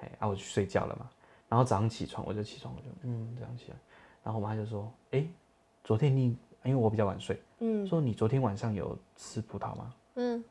[0.00, 1.08] 哎，然后我去睡觉了嘛，
[1.48, 3.76] 然后早上起床我就起床，我就嗯这样起来。
[4.22, 5.30] 然后我妈就说：“哎、欸，
[5.84, 9.92] 昨天你因为我比较晚睡，嗯，说你昨天晚上有吃葡萄吗？
[10.16, 10.42] 嗯，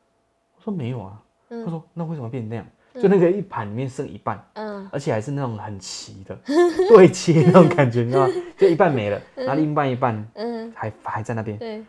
[0.56, 1.22] 我说没有啊。
[1.50, 2.66] 嗯，她说那为什么变成那样？
[2.94, 6.36] 嗯、就那个一盘里面剩一半，嗯，而且还是那种很齐的
[6.88, 8.34] 对切那种感觉，你知道吗？
[8.58, 11.56] 就一半没了，然后另一半一半，嗯，还还在那边。
[11.56, 11.84] 对，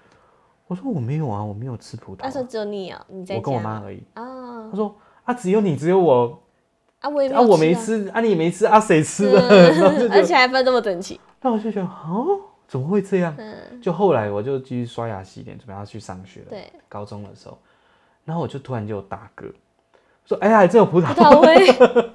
[0.68, 2.22] 我说我没有啊，我没有吃葡萄、啊。
[2.22, 4.04] 她说只有你啊，你在我跟我妈而已。
[4.16, 6.40] 哦，她说啊，只有你，只有我
[7.00, 9.40] 啊，我也啊，我没吃啊，你也没吃啊，谁吃的？
[10.14, 13.34] 而且还分这么整齐。”那我就觉得哦，怎么会这样？
[13.38, 16.46] 嗯，就后来我就继续刷牙洗脸，准备要去上学了。
[16.50, 17.58] 对，高中的时候，
[18.24, 19.52] 然后我就突然就打嗝，
[20.26, 22.12] 说：“哎呀，这有葡萄味。”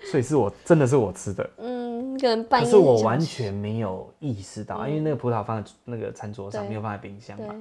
[0.10, 1.50] 所以是我真的是我吃的。
[1.58, 2.64] 嗯，可能半夜。
[2.64, 7.54] 可是我完全没有意识到，因为那个葡萄放在那个餐桌上，没有放在冰箱嘛。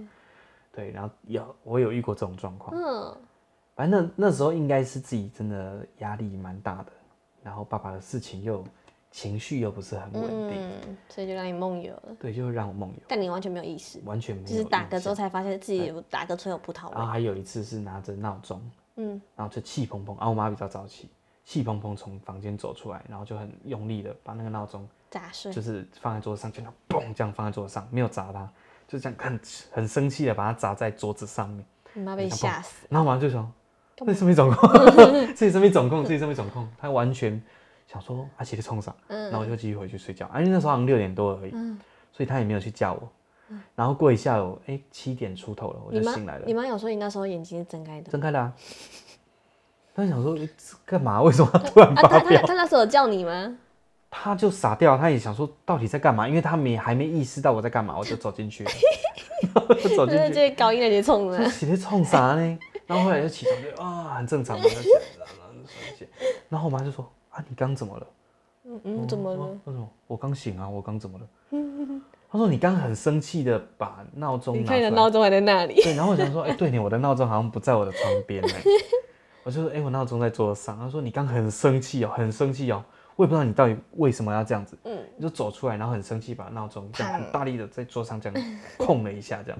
[0.71, 2.79] 对，然后有我有遇过这种状况。
[2.79, 3.17] 嗯，
[3.75, 6.91] 反正那那时候应该是自己真的压力蛮大的，
[7.43, 8.63] 然后爸爸的事情又。
[9.17, 12.15] 情绪又不是很稳定，嗯，所以就让你梦游了。
[12.19, 13.01] 对，就让我梦游。
[13.07, 14.47] 但你完全没有意识，完全没有。
[14.47, 16.93] 就是打嗝之后才发现自己有打嗝吹有葡萄味。
[16.93, 18.61] 然后还有一次是拿着闹钟，
[18.97, 21.09] 嗯，然后就气蓬蓬，然后我妈比较早起，
[21.43, 28.47] 气蓬蓬从房间走出来，然后就很用力的把那个闹钟砸碎，就是放在桌子上，就那嘣这样放在桌子上，没有砸它，
[28.87, 29.39] 就这样很
[29.71, 31.65] 很生气的把它砸在桌子上面。
[31.93, 32.85] 你妈被吓死。
[32.87, 33.51] 然后我妈就说
[33.97, 34.69] ：“这是什么总控？
[35.35, 36.03] 这是什么总控？
[36.03, 37.41] 这是什么总控？”她完全。
[37.87, 40.27] 想说阿奇的冲上，然后我就继续回去睡觉。
[40.27, 41.51] 啊，因为那时候好像六点多而已，
[42.11, 43.09] 所以他也没有去叫我。
[43.75, 46.45] 然后过一下午，哎，七点出头了，我就醒来了。
[46.45, 48.11] 你妈有说你那时候眼睛是睁开的？
[48.11, 48.53] 睁开的啊。
[49.95, 50.37] 他想说
[50.85, 51.21] 干嘛？
[51.23, 52.41] 为什么突然发飙？
[52.41, 53.57] 他他那时候有叫你吗？
[54.09, 56.27] 他就傻掉，他也想说到底在干嘛？
[56.27, 58.71] 因为他没还没意识到我在干嘛，我就走进去了。
[59.95, 62.59] 走进去，这高音那些冲的，起来冲啥呢？
[62.85, 66.07] 然后后来就起床，就啊，很正常嘛，然后
[66.49, 67.09] 然后我妈就说。
[67.37, 68.07] 啊，你刚怎么了？
[68.65, 69.57] 嗯嗯，怎么了？
[69.63, 71.27] 他说我刚醒啊，我刚怎么了？
[72.29, 75.75] 他说你刚很生气的把闹钟你看你的闹钟还在那里。
[75.75, 78.49] 对，然后我想说，哎，对你，我的闹钟好像不在我的床边呢。
[79.45, 80.77] 我就说，哎，我闹钟在桌上。
[80.77, 82.83] 他说你刚很生气哦，很生气哦，
[83.15, 84.77] 我也不知道你到底为什么要这样子。
[84.83, 89.59] 嗯，你就走出来，然后很生气，把闹钟这样很大力的在桌上这样碰了一下，这样。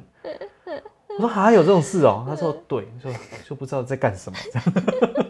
[1.17, 2.29] 我说还有这种事哦、喔？
[2.29, 3.11] 他说对，说
[3.47, 5.26] 就不知道在干什么这样。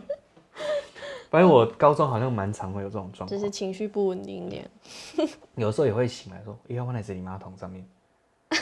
[1.30, 4.70] 反正我高中好像蛮常会有这种状况，就是情绪不稳定一点。
[5.56, 7.86] 有时候也会醒来说，哎、欸，要放在这里马桶上面，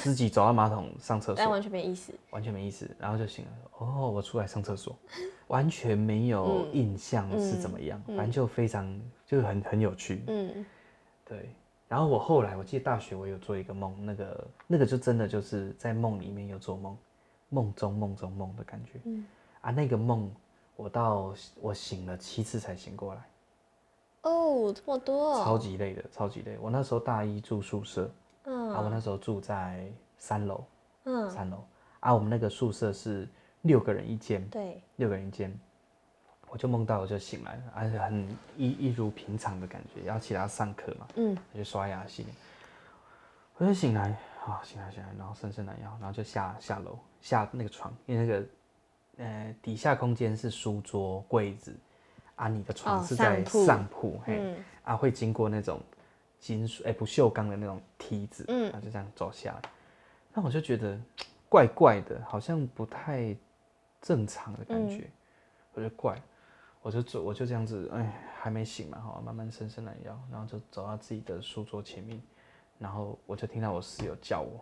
[0.02, 4.96] 自己走到马桶上厕所，但完全没意思，完全没意思，然后就醒了，哦，我出来上厕所，
[5.48, 10.66] 完全没有印象是怎么样，嗯、反正就非常就是很很有趣，嗯，
[11.26, 11.50] 对。
[11.88, 16.98] 然后我后来我记得大学我有做一个梦，那个那个就真的就是在梦里面有做梦。
[17.50, 19.24] 梦中梦中梦的感觉，嗯。
[19.62, 20.30] 啊，那个梦
[20.76, 23.22] 我到我醒了七次才醒过来，
[24.22, 26.58] 哦，这么多，超级累的，超级累。
[26.60, 28.10] 我那时候大一住宿舍，
[28.44, 30.64] 嗯，啊，我那时候住在三楼，
[31.04, 31.64] 嗯，三楼，
[32.00, 33.28] 啊，我们那个宿舍是
[33.62, 35.58] 六个人一间，对，六个人一间，
[36.50, 42.36] 我就梦到我就醒来了，而且很一一如平常的感觉，要起来上课嘛，嗯，我就刷牙洗脸，
[43.58, 44.18] 我就醒来。
[44.46, 48.46] 啊，醒来醒来，然后伸伸懒腰，然后就下下楼下那个床，因为那个
[49.18, 51.76] 呃底下空间是书桌柜子，
[52.36, 55.80] 啊，你的床是在上铺，嘿，嗯、啊会经过那种
[56.40, 59.70] 金属哎、欸、不锈钢的那种梯子，嗯，然后就这样走下来，
[60.34, 61.00] 那我就觉得
[61.50, 63.36] 怪怪的，好像不太
[64.02, 65.12] 正常的感觉，嗯、
[65.74, 66.22] 我就怪，
[66.82, 72.22] 我就走，我就这样子，哎，还没醒嘛，哈，慢慢伸伸懒腰，然后就走到自己的书桌前面。
[72.78, 74.62] 然后我就听到我室友叫我，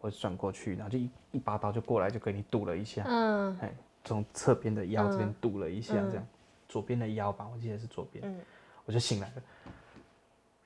[0.00, 3.72] 我就转过去，然后就一一把刀就过来，就给你堵了一下，嗯，哎，
[4.04, 6.26] 从侧边的腰这边堵了一下，这样，嗯、
[6.68, 8.40] 左边的腰吧，我记得是左边，嗯，
[8.84, 9.42] 我就醒来了。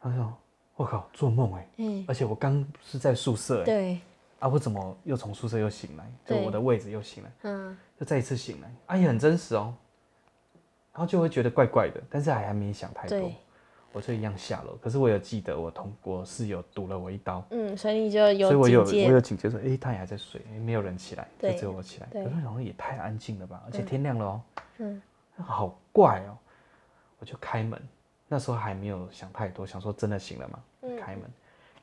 [0.00, 0.32] 他说
[0.76, 4.00] ：“我靠，做梦哎，嗯，而且我刚是在宿舍哎，对，
[4.38, 6.10] 啊，我怎么又从宿舍又醒来？
[6.24, 9.74] 就我的位置又醒来，嗯，就再一次醒来，啊，也很真实哦，
[10.92, 13.32] 然后就会觉得怪怪的，但是还还没想太多。”
[13.96, 25.02] 我就一样下楼，可是我有记得我同我室友堵了我一刀，嗯，所以你就有，所以我有我有警觉说，哎、欸，他也还在睡，没有人起来，就只有我起来，可是好像也太安静了吧，而且天亮了哦、喔，嗯，
[25.42, 26.38] 好怪哦、喔，
[27.20, 27.80] 我就开门，
[28.28, 31.22] 那时候还没有想太多，想说真的醒了吗，嗯、开门，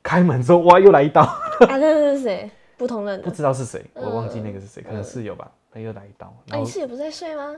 [0.00, 1.22] 开门之后哇，又来一刀，
[1.66, 2.48] 啊，这是谁？
[2.76, 7.56] 不同人，不知道是谁，我忘记那个是谁，嗯、可能室友吧，他又来一刀，哎，你室友不在睡吗？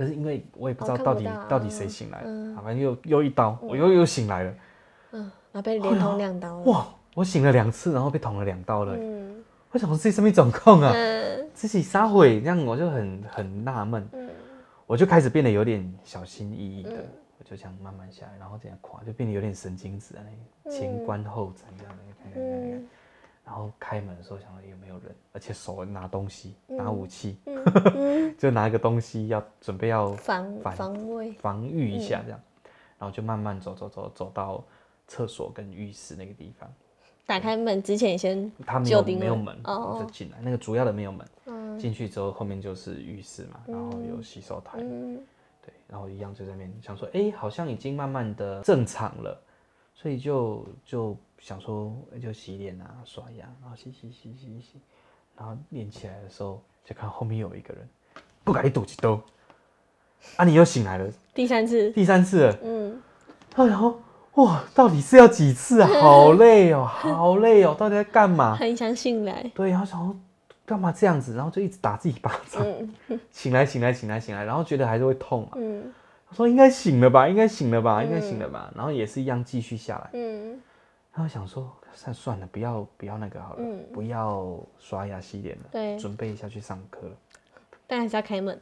[0.00, 4.54] 可是因为我也不知道到底到，到底谁醒来了，嗯、反正又又一刀，嗯、我又又醒来了，
[5.12, 5.20] 嗯，
[5.52, 10.92] 然后被连捅两刀，哇，我醒了两次，然后被捅了两刀了，嗯，为什么自己这么状况啊？
[10.94, 14.30] 嗯、自己撒谎，这样我就很很纳闷，嗯，
[14.86, 17.08] 我就开始变得有点小心翼翼的，嗯、
[17.38, 20.24] 我就这样慢慢下来，然后这样垮，就变得有点神经质啊，
[20.70, 22.82] 前观后縉这样的，看看看看。
[23.50, 27.36] 然后开门的时候，想说有没有人，而且手拿东西，拿武器，
[28.38, 31.32] 就拿一个东西要准备要防防卫。
[31.32, 32.40] 防御一下这样，
[32.96, 34.62] 然后就慢慢走走走走到
[35.08, 36.72] 厕所跟浴室那个地方。
[37.26, 40.38] 打开门之前先他没有没有门，就进来。
[40.40, 49.36] 那个主要的没有门，进去之后后面就是浴室嘛，然后有洗手台，对，然后一样就在那边想说，哎，好像已经慢慢的正常了，
[49.92, 51.16] 所以就就。
[51.40, 54.80] 想说就洗脸啊，刷牙，然后洗洗洗洗洗，
[55.36, 57.88] 然后练起来的时候，就看后面有一个人，
[58.44, 59.20] 不敢一堵几兜，
[60.36, 63.00] 啊，你又醒来了，第三次，第三次了，嗯，
[63.56, 63.98] 然后
[64.34, 65.88] 哇，到底是要几次啊？
[66.00, 68.54] 好累哦，好累哦，到底在干嘛？
[68.54, 70.14] 很想醒来，对，然后想说
[70.66, 72.62] 干嘛这样子，然后就一直打自己巴掌，
[73.08, 75.90] 嗯、 醒来醒来醒来醒来，然后觉得还是会痛嘛，嗯，
[76.28, 80.60] 他说应该醒了吧，应该醒了吧，应该醒了吧，然后也是一样继续下来，嗯。
[81.12, 87.12] 他想说，算算了，不要不要那个好了，嗯、不要刷牙洗脸了，对，准备一下去上课了。
[87.86, 88.58] 但还是要开门，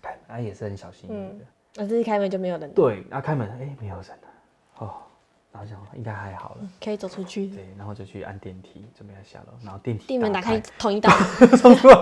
[0.00, 1.44] 开门，他也是很小心翼翼的。
[1.76, 2.70] 那这一开门就没有人。
[2.74, 4.28] 对，然后开门，哎、欸，没有人了。
[4.78, 4.94] 哦，
[5.50, 7.46] 然后想应该还好了，可以走出去。
[7.46, 9.54] 对，然后就去按电梯，准备要下楼。
[9.64, 11.10] 然后电梯地门打开，捅一刀，
[11.56, 11.94] 冲出来，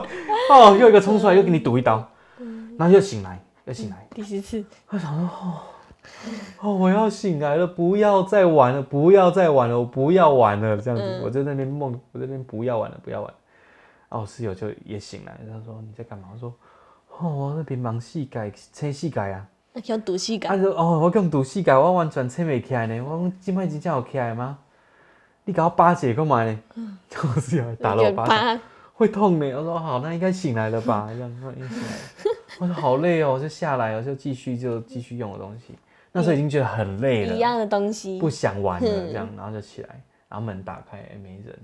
[0.51, 2.05] 哦，又一个冲出来，又给你堵一刀，
[2.39, 4.65] 嗯、然后又醒来，又醒来，嗯、第十次。
[4.89, 5.63] 我想说，哦。
[6.61, 13.33] 哦，我要醒来了，不要再玩了，不要再玩了，我不要玩了，这样子，嗯、我在那边梦，我在那边不要玩了，不要玩。
[14.09, 16.29] 然后我室友就也醒来，他说你在干嘛？
[16.33, 16.53] 我说
[17.19, 19.47] 哦，我那边忙细改，切细改啊。
[19.73, 20.49] 那叫堵膝盖。
[20.49, 23.01] 他说哦，我讲堵细改，我完全切没起来呢。
[23.03, 24.59] 我讲今麦已经有起来吗？
[25.45, 26.59] 你搞我巴结干嘛呢？
[26.75, 26.99] 嗯，
[27.35, 28.61] 我室友打了我巴掌，
[28.95, 29.47] 会痛呢。
[29.57, 31.09] 我说好，那应该醒来了吧？
[31.13, 32.37] 这样，应该醒来了。
[32.59, 35.75] 我说好累哦，我就下来，我就继续就继续用的东西。
[36.13, 39.89] 那时候已经觉得很累了，一样的东西，不想玩了，这样，然后就起来，
[40.29, 41.59] 然后门打开，哎，没人。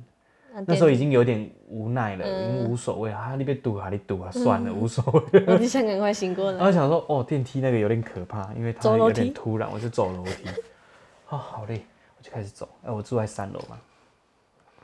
[0.66, 5.44] 那时候已经有点无奈了，已经无所谓啊，你被堵啊，你堵啊，算了，无所谓。
[5.46, 6.56] 我就想赶快醒过来。
[6.56, 10.48] 然后想说，哦，电梯那个有点可怕，因为它有点突然，我就走楼梯。
[11.28, 11.84] 哦，好累，
[12.16, 12.68] 我就开始走。
[12.84, 13.78] 哎，我住在三楼嘛，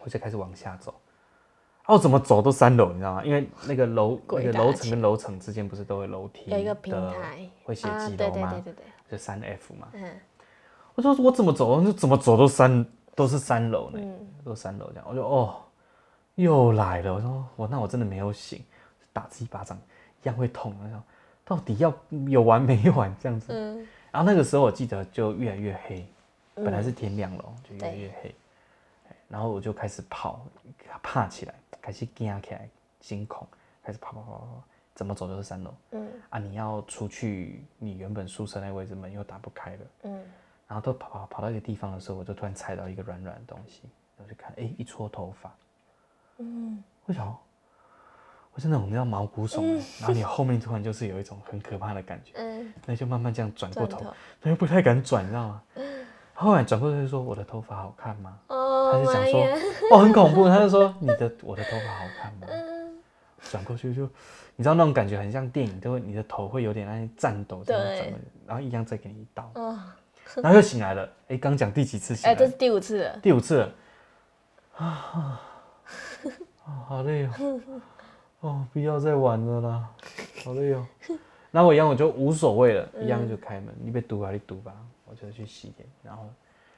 [0.04, 0.92] 我就开始往下走。
[1.86, 3.24] 哦，怎么走都三楼，你知道吗？
[3.24, 8.50] 因为那个楼那个楼层跟楼层之间不是都会楼梯，有一个平台，会写几楼吗？
[8.50, 9.88] 对对对对，就三 F 嘛。
[9.92, 10.10] 嗯。
[10.94, 15.04] 我说我怎么走，就怎么走都三都是三楼呢，嗯、都三楼这样。
[15.08, 15.62] 我就哦，
[16.34, 17.14] 又来了。
[17.14, 18.64] 我说我那我真的没有醒，
[19.12, 19.78] 打自己巴掌
[20.22, 20.74] 一样会痛。
[20.82, 21.02] 我说
[21.44, 21.92] 到底要
[22.28, 23.52] 有完没完这样子。
[23.52, 23.86] 嗯。
[24.10, 26.06] 然后那个时候我记得就越来越黑，
[26.54, 28.28] 本来是天亮了，就越来越黑。
[28.28, 28.34] 对
[29.28, 30.44] 然后我就开始跑，
[31.02, 31.54] 怕起来。
[31.80, 32.68] 开始惊起来，
[33.00, 33.44] 惊恐，
[33.82, 34.62] 开始跑跑跑跑，
[34.94, 35.74] 怎么走都是三楼。
[35.92, 39.78] 嗯啊，你要出去，你原本宿舍那位置门又打不开了。
[40.04, 40.24] 嗯，
[40.68, 43.82] 然后都跑跑跑到一个地方的时候，我就突然踩到一个软软的东西，
[44.16, 45.54] 我就看，哎、欸，一撮头发。
[46.38, 47.38] 嗯，为什么？
[48.54, 52.32] 我是那种叫毛骨悚然，嗯、然后你后面突然就是有一种很可怕的感觉。
[52.36, 54.04] 嗯，那就慢慢这样转过头，
[54.40, 55.62] 他又不太敢转，你知道吗？
[56.34, 59.42] 后来转过头就说：“我的头发好看吗？”哦他就讲说
[59.92, 62.46] ：“哦，很恐怖。”他就说：“你的我的头发好看吗？”
[63.50, 64.02] 转过去就，
[64.56, 68.12] 你知道那种感觉很像电影，都会你的头会有点那些颤抖这样子，
[68.46, 69.50] 然后一样再给你一刀，
[70.36, 71.08] 然后又醒来了。
[71.28, 72.32] 哎，刚讲第几次醒来？
[72.32, 73.18] 哎，这是第五次了。
[73.22, 73.74] 第五次了。
[74.76, 74.86] 啊
[76.64, 77.60] 啊，好累哦！
[78.40, 79.88] 哦，不要再玩了啦，
[80.44, 80.86] 好累哦。
[81.50, 84.74] 那我一样我就无所谓了，一样就开门，你被堵啊，你堵吧。
[85.04, 86.26] 我就去洗脸，然后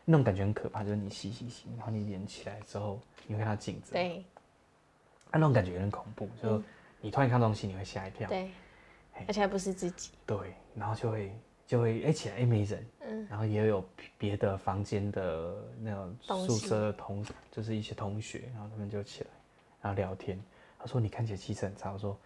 [0.05, 2.99] 那种感觉很可怕，就是你洗洗洗，然后你脸起来之后，
[3.29, 4.34] 你会看到镜子，对，啊，
[5.39, 6.63] 那种感觉有点恐怖，就
[7.01, 8.51] 你突然看东西，你会吓一跳，对，
[9.27, 13.85] 而且还不是自己，对，然后就会就会哎起来哎没人，嗯，然后也有
[14.19, 19.31] 别的房间的那种宿舍的同，就是一些同学，然后他们就起来，
[19.83, 20.41] 然后聊天，
[20.79, 22.19] 他说你看起来气色很差，我说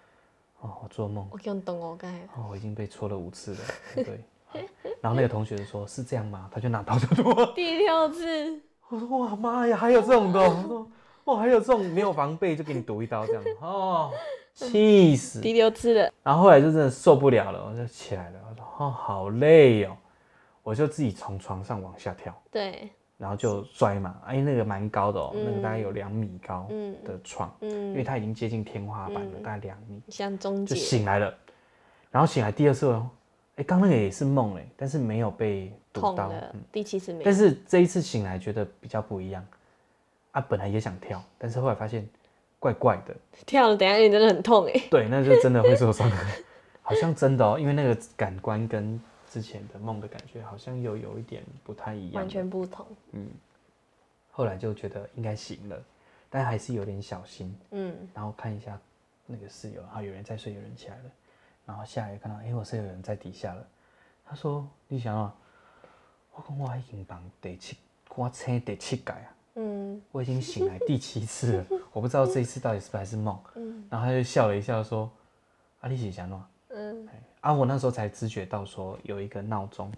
[0.61, 3.61] 哦我做梦，我用动我该，哦我已经被戳了五次了，
[3.94, 4.20] 对。
[5.02, 7.46] 然后那个同学就说：“是这样吗？”他就拿刀就剁。
[7.54, 8.59] 第六次。
[8.88, 10.90] 我说：“哇妈呀，还有这种的！”我说
[11.29, 14.11] ：“哇，还有这种没有防备就给你毒一刀这样 哦，
[14.55, 16.12] 气死！”第六次了。
[16.22, 18.41] 然后后来就真的受不了了，我就起来了。
[18.49, 19.97] 我说：“哦，好累哦。”
[20.64, 22.35] 我就自己从床上往下跳。
[22.51, 22.89] 对。
[23.18, 26.68] 然后就摔嘛，哎，那个蛮高的哦，那个大概有两米高
[27.05, 30.01] 的床，嗯，因为它已经接近天花板了，大概两米。
[30.09, 31.35] 像中就醒来了，
[32.11, 33.11] 然后醒来第二次哦。
[33.57, 36.31] 哎，刚那个也是梦哎，但是没有被堵到。
[36.70, 37.24] 第七次没有。
[37.24, 39.45] 但是这一次醒来觉得比较不一样。
[40.39, 42.09] 啊，本来也想跳，但是后来发现
[42.61, 43.14] 怪怪的。
[43.45, 44.80] 跳了，等下你真的很痛哎。
[44.89, 46.09] 对，那就真的会受伤。
[46.80, 52.14] 好像真的哦，因为那个感官跟之前的梦的感觉好像又有一点不太一样。
[52.14, 52.86] 完全不同。
[53.12, 53.26] 嗯。
[54.30, 55.82] 后来就觉得应该行了，
[56.30, 57.53] 但还是有点小心。
[57.72, 57.97] 嗯。
[58.14, 58.78] 然后看一下
[59.26, 61.03] 那个室友，啊，有人在睡，有人起来了。
[61.66, 63.66] 然后下来看到，哎，我室友有人在底下了。
[64.24, 65.34] 他说：“你想啊，
[66.34, 67.76] 我讲我已经帮第七，
[68.14, 69.34] 我醒第七届啊。
[69.59, 71.66] 嗯，我已经醒来第七次了。
[71.92, 73.36] 我不知道这一次到底是不是还是梦。
[73.56, 75.11] 嗯，然后他就笑了一下，说
[75.80, 76.38] ：‘啊，你是想喏？’
[76.70, 77.09] 嗯，
[77.40, 79.90] 啊，我那时候才知觉到说有一个闹钟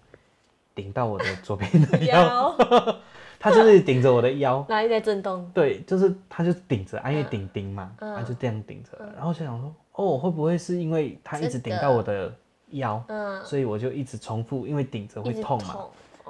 [0.75, 2.57] 顶到我的左边的腰，
[3.39, 5.51] 他就是顶着我的腰， 哪里在震动？
[5.53, 8.91] 对，就是他就顶着，啊，因为顶顶嘛，他就这样顶着。
[9.15, 12.33] 然后就想说。”哦，会不会是因为他一直顶到我的
[12.71, 15.77] 腰，嗯，所以我就一直重复，因为顶着会痛嘛，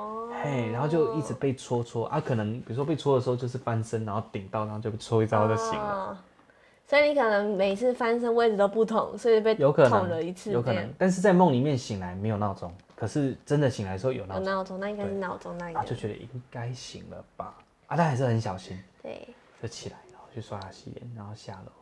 [0.01, 6.19] 哦，嘿，然后就一直被戳戳啊，可能比如说被戳的时候就是翻身，然后顶到，然后就被戳一招就醒了。
[6.87, 10.93] 所以你可能每次翻身位置都不同，所以被捅了一次，有可能。
[10.99, 14.45] 但是在梦里面醒来没有闹钟，可是真的醒来的时候有闹钟。
[14.45, 15.85] 闹钟，那应该是闹钟那一个。
[15.85, 17.55] 就觉得应该醒了吧？
[17.87, 19.29] 啊，但还是很小心，对，
[19.63, 21.73] 就起来，然后去刷牙洗脸，然后下楼。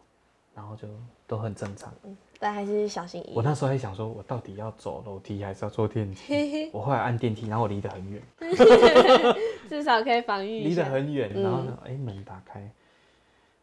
[0.55, 0.89] 然后就
[1.25, 3.33] 都很正常，嗯，但还是小心翼翼。
[3.35, 6.71] 我那时候还想说，我到底要走楼梯还是要坐电梯？
[6.73, 8.23] 我后来按电梯，然后我离得很远，
[9.69, 10.61] 至少可以防御。
[10.61, 12.71] 离得很远，然后呢，哎，门打开，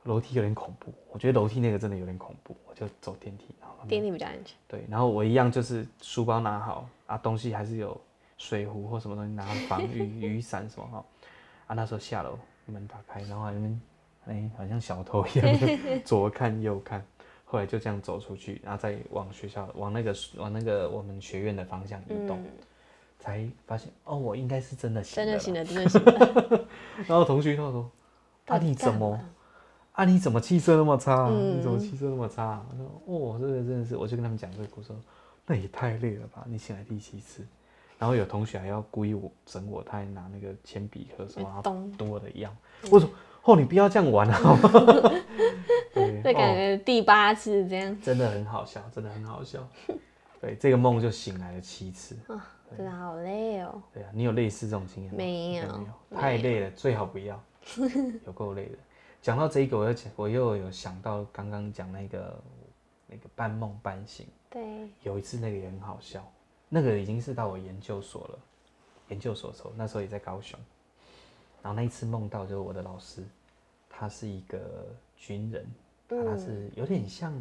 [0.04, 4.56] 楼梯有点恐怖，我觉得楼梯那个真的有点恐怖，我就走电梯，然后电梯比较安全。
[4.68, 8.00] 对，然后我一样就是书包拿好啊，东西还是有
[8.38, 11.06] 水壶或什么东西拿防雨 雨伞什么哈。
[11.68, 13.54] 啊，那时候下楼门打开，然后还。
[14.28, 17.06] 哎、欸，好像小偷一样，左看右看，
[17.56, 22.52] 后来就这样走出去，然后再往学校，往那个往那个我们学院的方向移动，嗯、
[23.18, 26.68] 才发现哦，我应该是真的醒了，真的醒了，真的醒了。
[27.08, 27.90] 然后同学他说
[28.48, 29.18] ：“啊，你怎么？
[29.94, 31.30] 啊，你怎么气色那么差？
[31.30, 34.90] 嗯、你怎么气色那么差？”我说：“哦，这个真的是，我就跟他们讲这个故事，
[35.46, 36.44] 那也太累了吧？
[36.46, 37.42] 你醒来第七次。”
[37.98, 41.62] 然后有同学还要故意我整我，他还拿那个铅笔盒什么
[41.98, 42.54] 堵我的腰，
[42.92, 43.10] 我说。
[43.48, 44.72] 哦，你不要这样玩好吗？
[46.26, 49.68] 对，这感觉第八次这样，真的很好笑，真的很好笑。
[50.42, 52.18] 对，这个梦就醒来了七次。
[52.28, 53.82] 啊，真的好累哦。
[53.94, 55.18] 对啊，你有类似这种经验吗？
[55.18, 57.40] 没有，没有，太累了，最好不要。
[58.26, 58.78] 有够累的。
[59.22, 62.44] 讲到这一个，我又我又有想到刚刚讲那个
[63.08, 64.28] 那个半梦半醒。
[64.50, 64.90] 对。
[65.04, 66.28] 有一次那个也很好笑，
[66.70, 68.40] 那个已经是到我研究所了，
[69.10, 70.60] 研究所的时候，那时候也在高雄。
[71.64, 73.24] 然后那一次梦到就是我的老师，
[73.90, 74.86] 他是一个
[75.18, 75.66] 军人，
[76.08, 77.34] 他是有点像。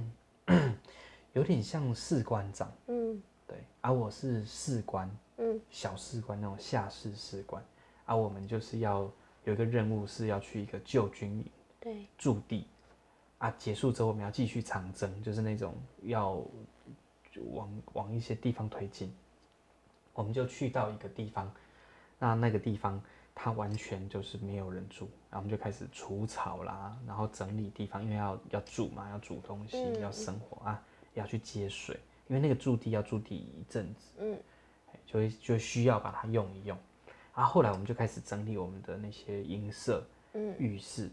[1.32, 7.60] 有点像士官长，嗯，对，而、啊、我是士官，嗯，小士官那种下士士官，
[8.06, 9.10] 而、啊、我们就是要
[9.42, 11.50] 有一个任务是要去一个旧军营，
[11.80, 12.68] 对，驻地，
[13.38, 16.40] 啊，结束之后我们要继续长征，就是那种要
[17.50, 19.12] 往往一些地方推进，
[20.12, 21.52] 我们就去到一个地方，
[22.16, 23.02] 那那个地方
[23.34, 30.82] 它完全就是没有人住，然后我们就开始除草啦，然后整理地方，因为要要住嘛，要煮东西，嗯、要生活啊。
[31.14, 34.36] 要去接水，因为那个驻地要驻地一阵子，嗯，
[35.06, 36.76] 就就需要把它用一用。
[37.36, 41.08] 然后后来我们就开始整理我们的那些营舍、嗯，浴室，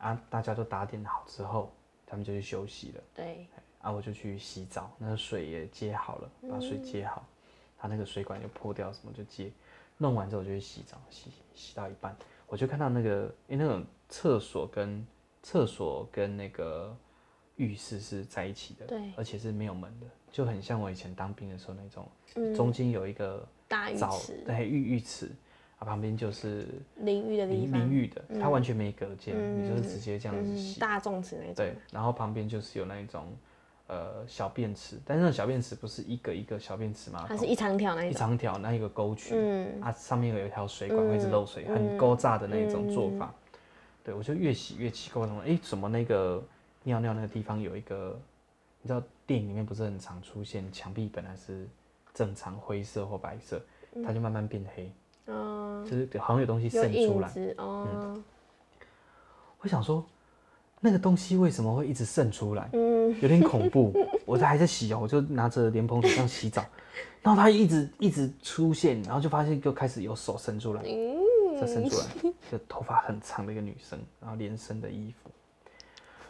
[0.00, 1.70] 啊，大家都打点好之后，
[2.04, 3.00] 他们就去休息了。
[3.14, 3.46] 对，
[3.80, 7.24] 啊，我就去洗澡，那个水也接好了，把水接好，
[7.78, 9.52] 他那个水管就破掉，什么就接，
[10.00, 12.16] 弄完之后我就去洗澡，洗洗到一半，
[12.48, 15.06] 我就看到那个，因为那种厕所跟
[15.42, 16.96] 厕所跟那个。
[17.56, 25.30] 浴室是在一起的，对，而且是没有门的，就很像我以前当兵的时候那种，嗯、中间有一个大浴池，对，浴浴池，
[25.78, 26.66] 啊，旁边就是
[27.00, 33.30] 淋浴的地方，淋浴的，它完全没隔间，嗯、你就是直接这样子洗，嗯、大众池那种，对，然后旁边就是有那一种，
[33.90, 43.58] 呃，小便池，但是那小便池不是一个一个小便池嘛，它是一长条那一长条那一个沟渠，嗯，啊，上面有一条水管会一直漏水，嗯、很勾炸的那一种做法，嗯、
[44.04, 46.42] 对，我就越洗越奇怪，哎，怎么那个。
[46.82, 48.18] 尿尿那个地方有一个，
[48.80, 51.68] 你知道电影里面不是很常出现，墙壁本来是
[52.14, 53.60] 正常灰色或白色，
[54.02, 54.90] 它就慢慢变黑，
[55.26, 58.24] 嗯，就是好像有东西渗出来，哦、嗯，
[59.60, 60.02] 我想说
[60.80, 62.68] 那个东西为什么会一直渗出来？
[62.72, 63.92] 嗯，有点恐怖。
[64.24, 66.64] 我在还在洗哦，我就拿着莲蓬头这样洗澡，
[67.22, 70.82] 然后它一直一直出现，然后就发现就开始有手伸出来，
[71.60, 75.30] 再伸出来，就头发很长的一个女生，然后连身的衣服。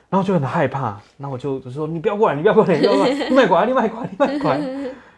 [0.08, 4.58] 然后就很害怕，那我就就说你不要过来，你不要过来，你不要过来，你迈过来，你迈过来，你迈过来，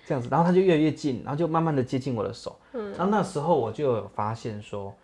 [0.07, 4.95] 这样子，然后他就越来越近，然后就慢慢的接近我的手，嗯，然后那时候我就有发现说，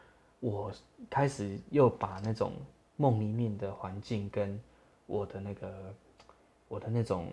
[0.40, 0.70] 我
[1.08, 2.52] 开始又把那种
[2.98, 4.60] 梦里面的环境跟
[5.06, 5.94] 我的那个
[6.68, 7.28] 我的那种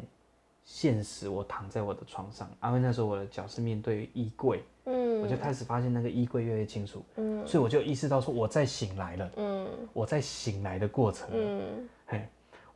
[0.63, 12.26] 现实，我躺在我的床上，因为那时候我的脚是面对衣柜，嗯，我就开始发现那个衣柜越来越清楚，嗯，所以我就意识到说我在醒来了，嗯，我在醒来的过程，嗯，嘿。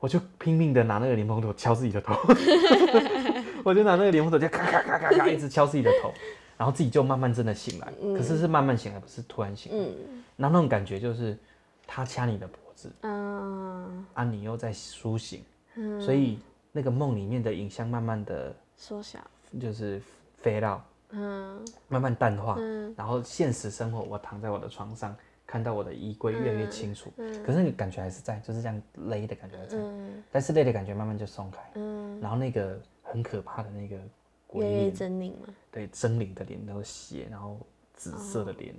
[0.01, 2.13] 我就拼命的拿那个莲蓬头敲自己的头，
[3.65, 6.13] 我就拿那个莲蓬头就咔咔咔咔咔一直敲自己的头，
[6.55, 9.77] 然后自己就慢慢真的醒来，嗯、可是是慢慢醒来，不是突然醒来。
[9.77, 11.37] 嗯，然后那种感觉就是
[11.85, 15.43] 他掐你的脖子，嗯，啊，你又在苏醒，
[15.75, 16.39] 嗯，所以
[16.71, 19.19] 那个梦里面的影像慢慢的缩小，
[19.59, 20.01] 就是
[20.43, 25.15] fade out，嗯，慢慢淡化，嗯，然后现实生活我躺在我的床上。
[25.51, 27.33] 看到我的衣柜越来越清楚，嗯。
[27.33, 33.97] 嗯、可是那个感觉还是在，就是这样勒的感觉还在，嗯、但是勒的感觉慢慢就松开，嗯、然后那个很可怕的那个
[34.45, 37.57] 鬼脸，狰獰嘛，对，狰狞的脸，然后血，然后
[37.95, 38.75] 紫色的脸，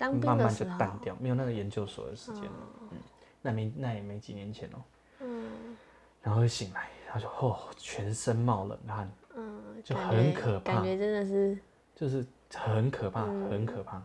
[0.00, 2.98] 哦、慢慢就淡掉，没有那个研究所的时间了，哦、嗯，
[3.42, 4.82] 那没那也没几年前哦，
[5.20, 5.76] 嗯，
[6.22, 11.58] 然后就醒来，然后就哦，全身冒冷汗，嗯，就很可怕，感觉真的是，
[11.94, 12.24] 就是
[12.54, 13.96] 很可怕，嗯、很可怕，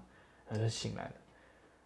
[0.47, 1.11] 然后就醒来了。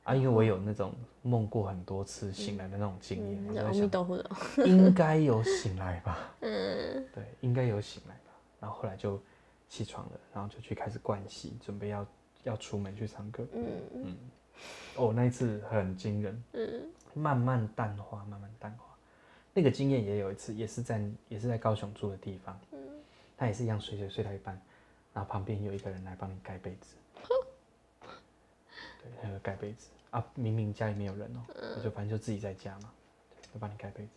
[0.04, 6.18] 啊，因为我有那种梦过很多次醒来的那种经验，我在想，应该有醒来吧？
[6.42, 8.32] 嗯，对，应该有醒来吧。
[8.60, 9.22] 然后后来就
[9.68, 12.08] 起床了，然后就去开始灌洗，准备要
[12.44, 13.46] 要出门去唱歌。
[13.54, 13.66] 嗯。
[13.94, 14.18] 嗯，
[14.96, 16.44] 哦，那一次很惊人。
[16.54, 18.86] 嗯，慢慢淡化，慢慢淡化。
[19.54, 22.60] 那个经验也有一次，也是在也是在高雄住的地方。
[22.72, 22.80] 嗯，
[23.38, 24.60] 他也是一样睡睡睡到一半，
[25.14, 26.96] 然后旁边有一个人来帮你盖被子。
[29.02, 29.90] 对，还有盖被子。
[30.12, 31.40] 啊，明明家里没有人哦、
[31.78, 32.92] 我就反正就自己在家嘛，
[33.54, 34.10] 就帮你盖被子，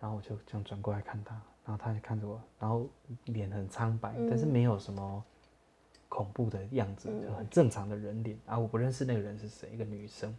[0.00, 2.88] 然后我就这样转过来看他，然后他就看着我，然后
[3.26, 5.24] 脸很苍白，嗯、但是没有什么
[6.08, 8.36] 恐怖的样子，就很正常的人脸。
[8.46, 10.36] 啊，我不认识那个人是谁，一个女生，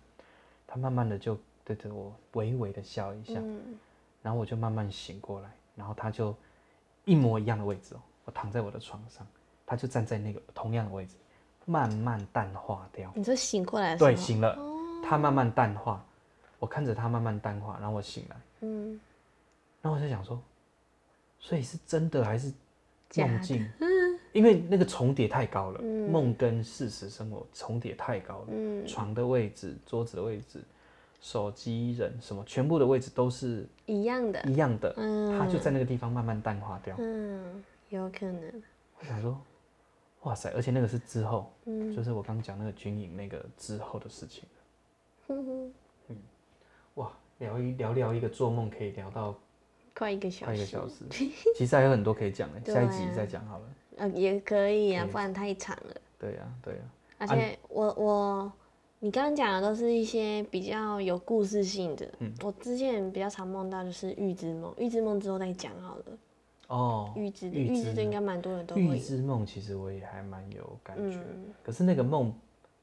[0.68, 3.80] 她慢慢的就对着我微微的笑一下，嗯、
[4.22, 6.36] 然后我就慢慢醒过来，然后他就
[7.05, 9.26] 一模一样的位置哦、喔，我躺在我的床上，
[9.65, 11.15] 他就站在那个同样的位置。
[11.70, 13.11] 慢慢淡化掉。
[13.13, 13.97] 你说醒过来？
[13.97, 14.57] 对，醒了。
[15.03, 16.01] 他慢慢淡化，
[16.59, 18.36] 我看着他慢慢淡化，然后我醒来。
[18.61, 18.97] 嗯。
[19.82, 20.41] 然后我就想说，
[21.39, 22.53] 所以是真的还是
[23.18, 23.70] 梦境，
[24.38, 30.61] 因为那个重叠太高了，梦跟事实生活重叠太高了，床的位置、桌子的位置、
[31.19, 34.93] 手机、人什么，全部的位置都是一样的，一样的，
[35.39, 36.95] 它就在那个地方慢慢淡化掉。
[36.99, 38.61] 嗯，有可能。
[38.99, 39.41] 我想说，
[40.21, 44.43] 哇塞，而且那个是之后，就是我刚讲那个军营那个之后的事情。
[45.29, 45.73] 嗯，
[46.93, 49.33] 哇，聊一聊聊一个做梦可以聊到。
[49.95, 51.05] 快一个小时，快一个小时，
[51.55, 53.65] 其实还有很多可以讲的， 下一集再讲好了。
[53.97, 55.95] 呃，也可以啊，不然太长了。
[56.17, 56.79] 对呀，对呀。
[57.17, 58.51] 而且我我，
[58.99, 62.07] 你刚刚讲的都是一些比较有故事性的。
[62.19, 62.31] 嗯。
[62.43, 66.05] 我之前比较常梦到就是预知梦，预知梦之后再讲好了。
[66.67, 67.13] 哦。
[67.15, 68.81] 预知的，预知的应该蛮多人都会。
[68.81, 71.19] 预知梦其实我也还蛮有感觉，
[71.63, 72.33] 可是那个梦。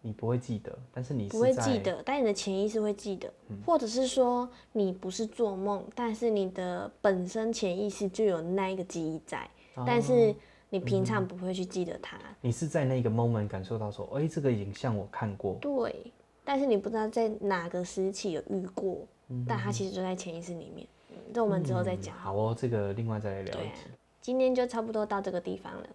[0.06, 10.34] 你不会记得，但是你是不会记得，但你的潜意识会记得，嗯、或者是说你不是做梦，但是你的本身潜意识就有那一个记忆在，哦、但是
[10.74, 12.18] 你平常不会去记得它。
[12.40, 16.12] 你是在那个 moment 感受到说，哎、欸，这个影像我看过，对，
[16.44, 20.84] 但是你不知道在哪个时期有遇过，嗯、但它其实就在潜意识里面。
[21.32, 22.18] 这我们之后再讲、嗯。
[22.18, 23.84] 好哦，这个另外再来聊一集。
[24.20, 25.86] 今天就差不多到这个地方了。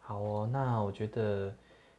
[0.00, 1.54] 好哦，那我觉得。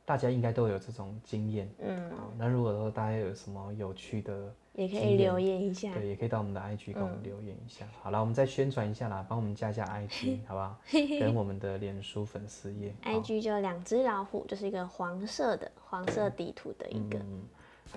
[0.08, 7.86] 大家应该都有这种经验，嗯，好，那如果说大家有什么有趣的，也可以留言一下，对，也可以到我们的 IG 跟我们留言一下。
[7.86, 10.78] 嗯、好了，我们再宣传一下啦，帮我们加一下 IG，好不好？
[11.20, 17.18] 跟我们的脸书粉丝页，IG 就两只老虎，就是一个黄色的黄色底图的一个。
[17.20, 17.44] 嗯、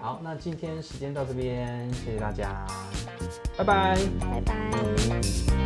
[0.00, 2.64] 好，那今天时间到这边，谢谢大家，
[3.56, 5.57] 拜拜，拜拜。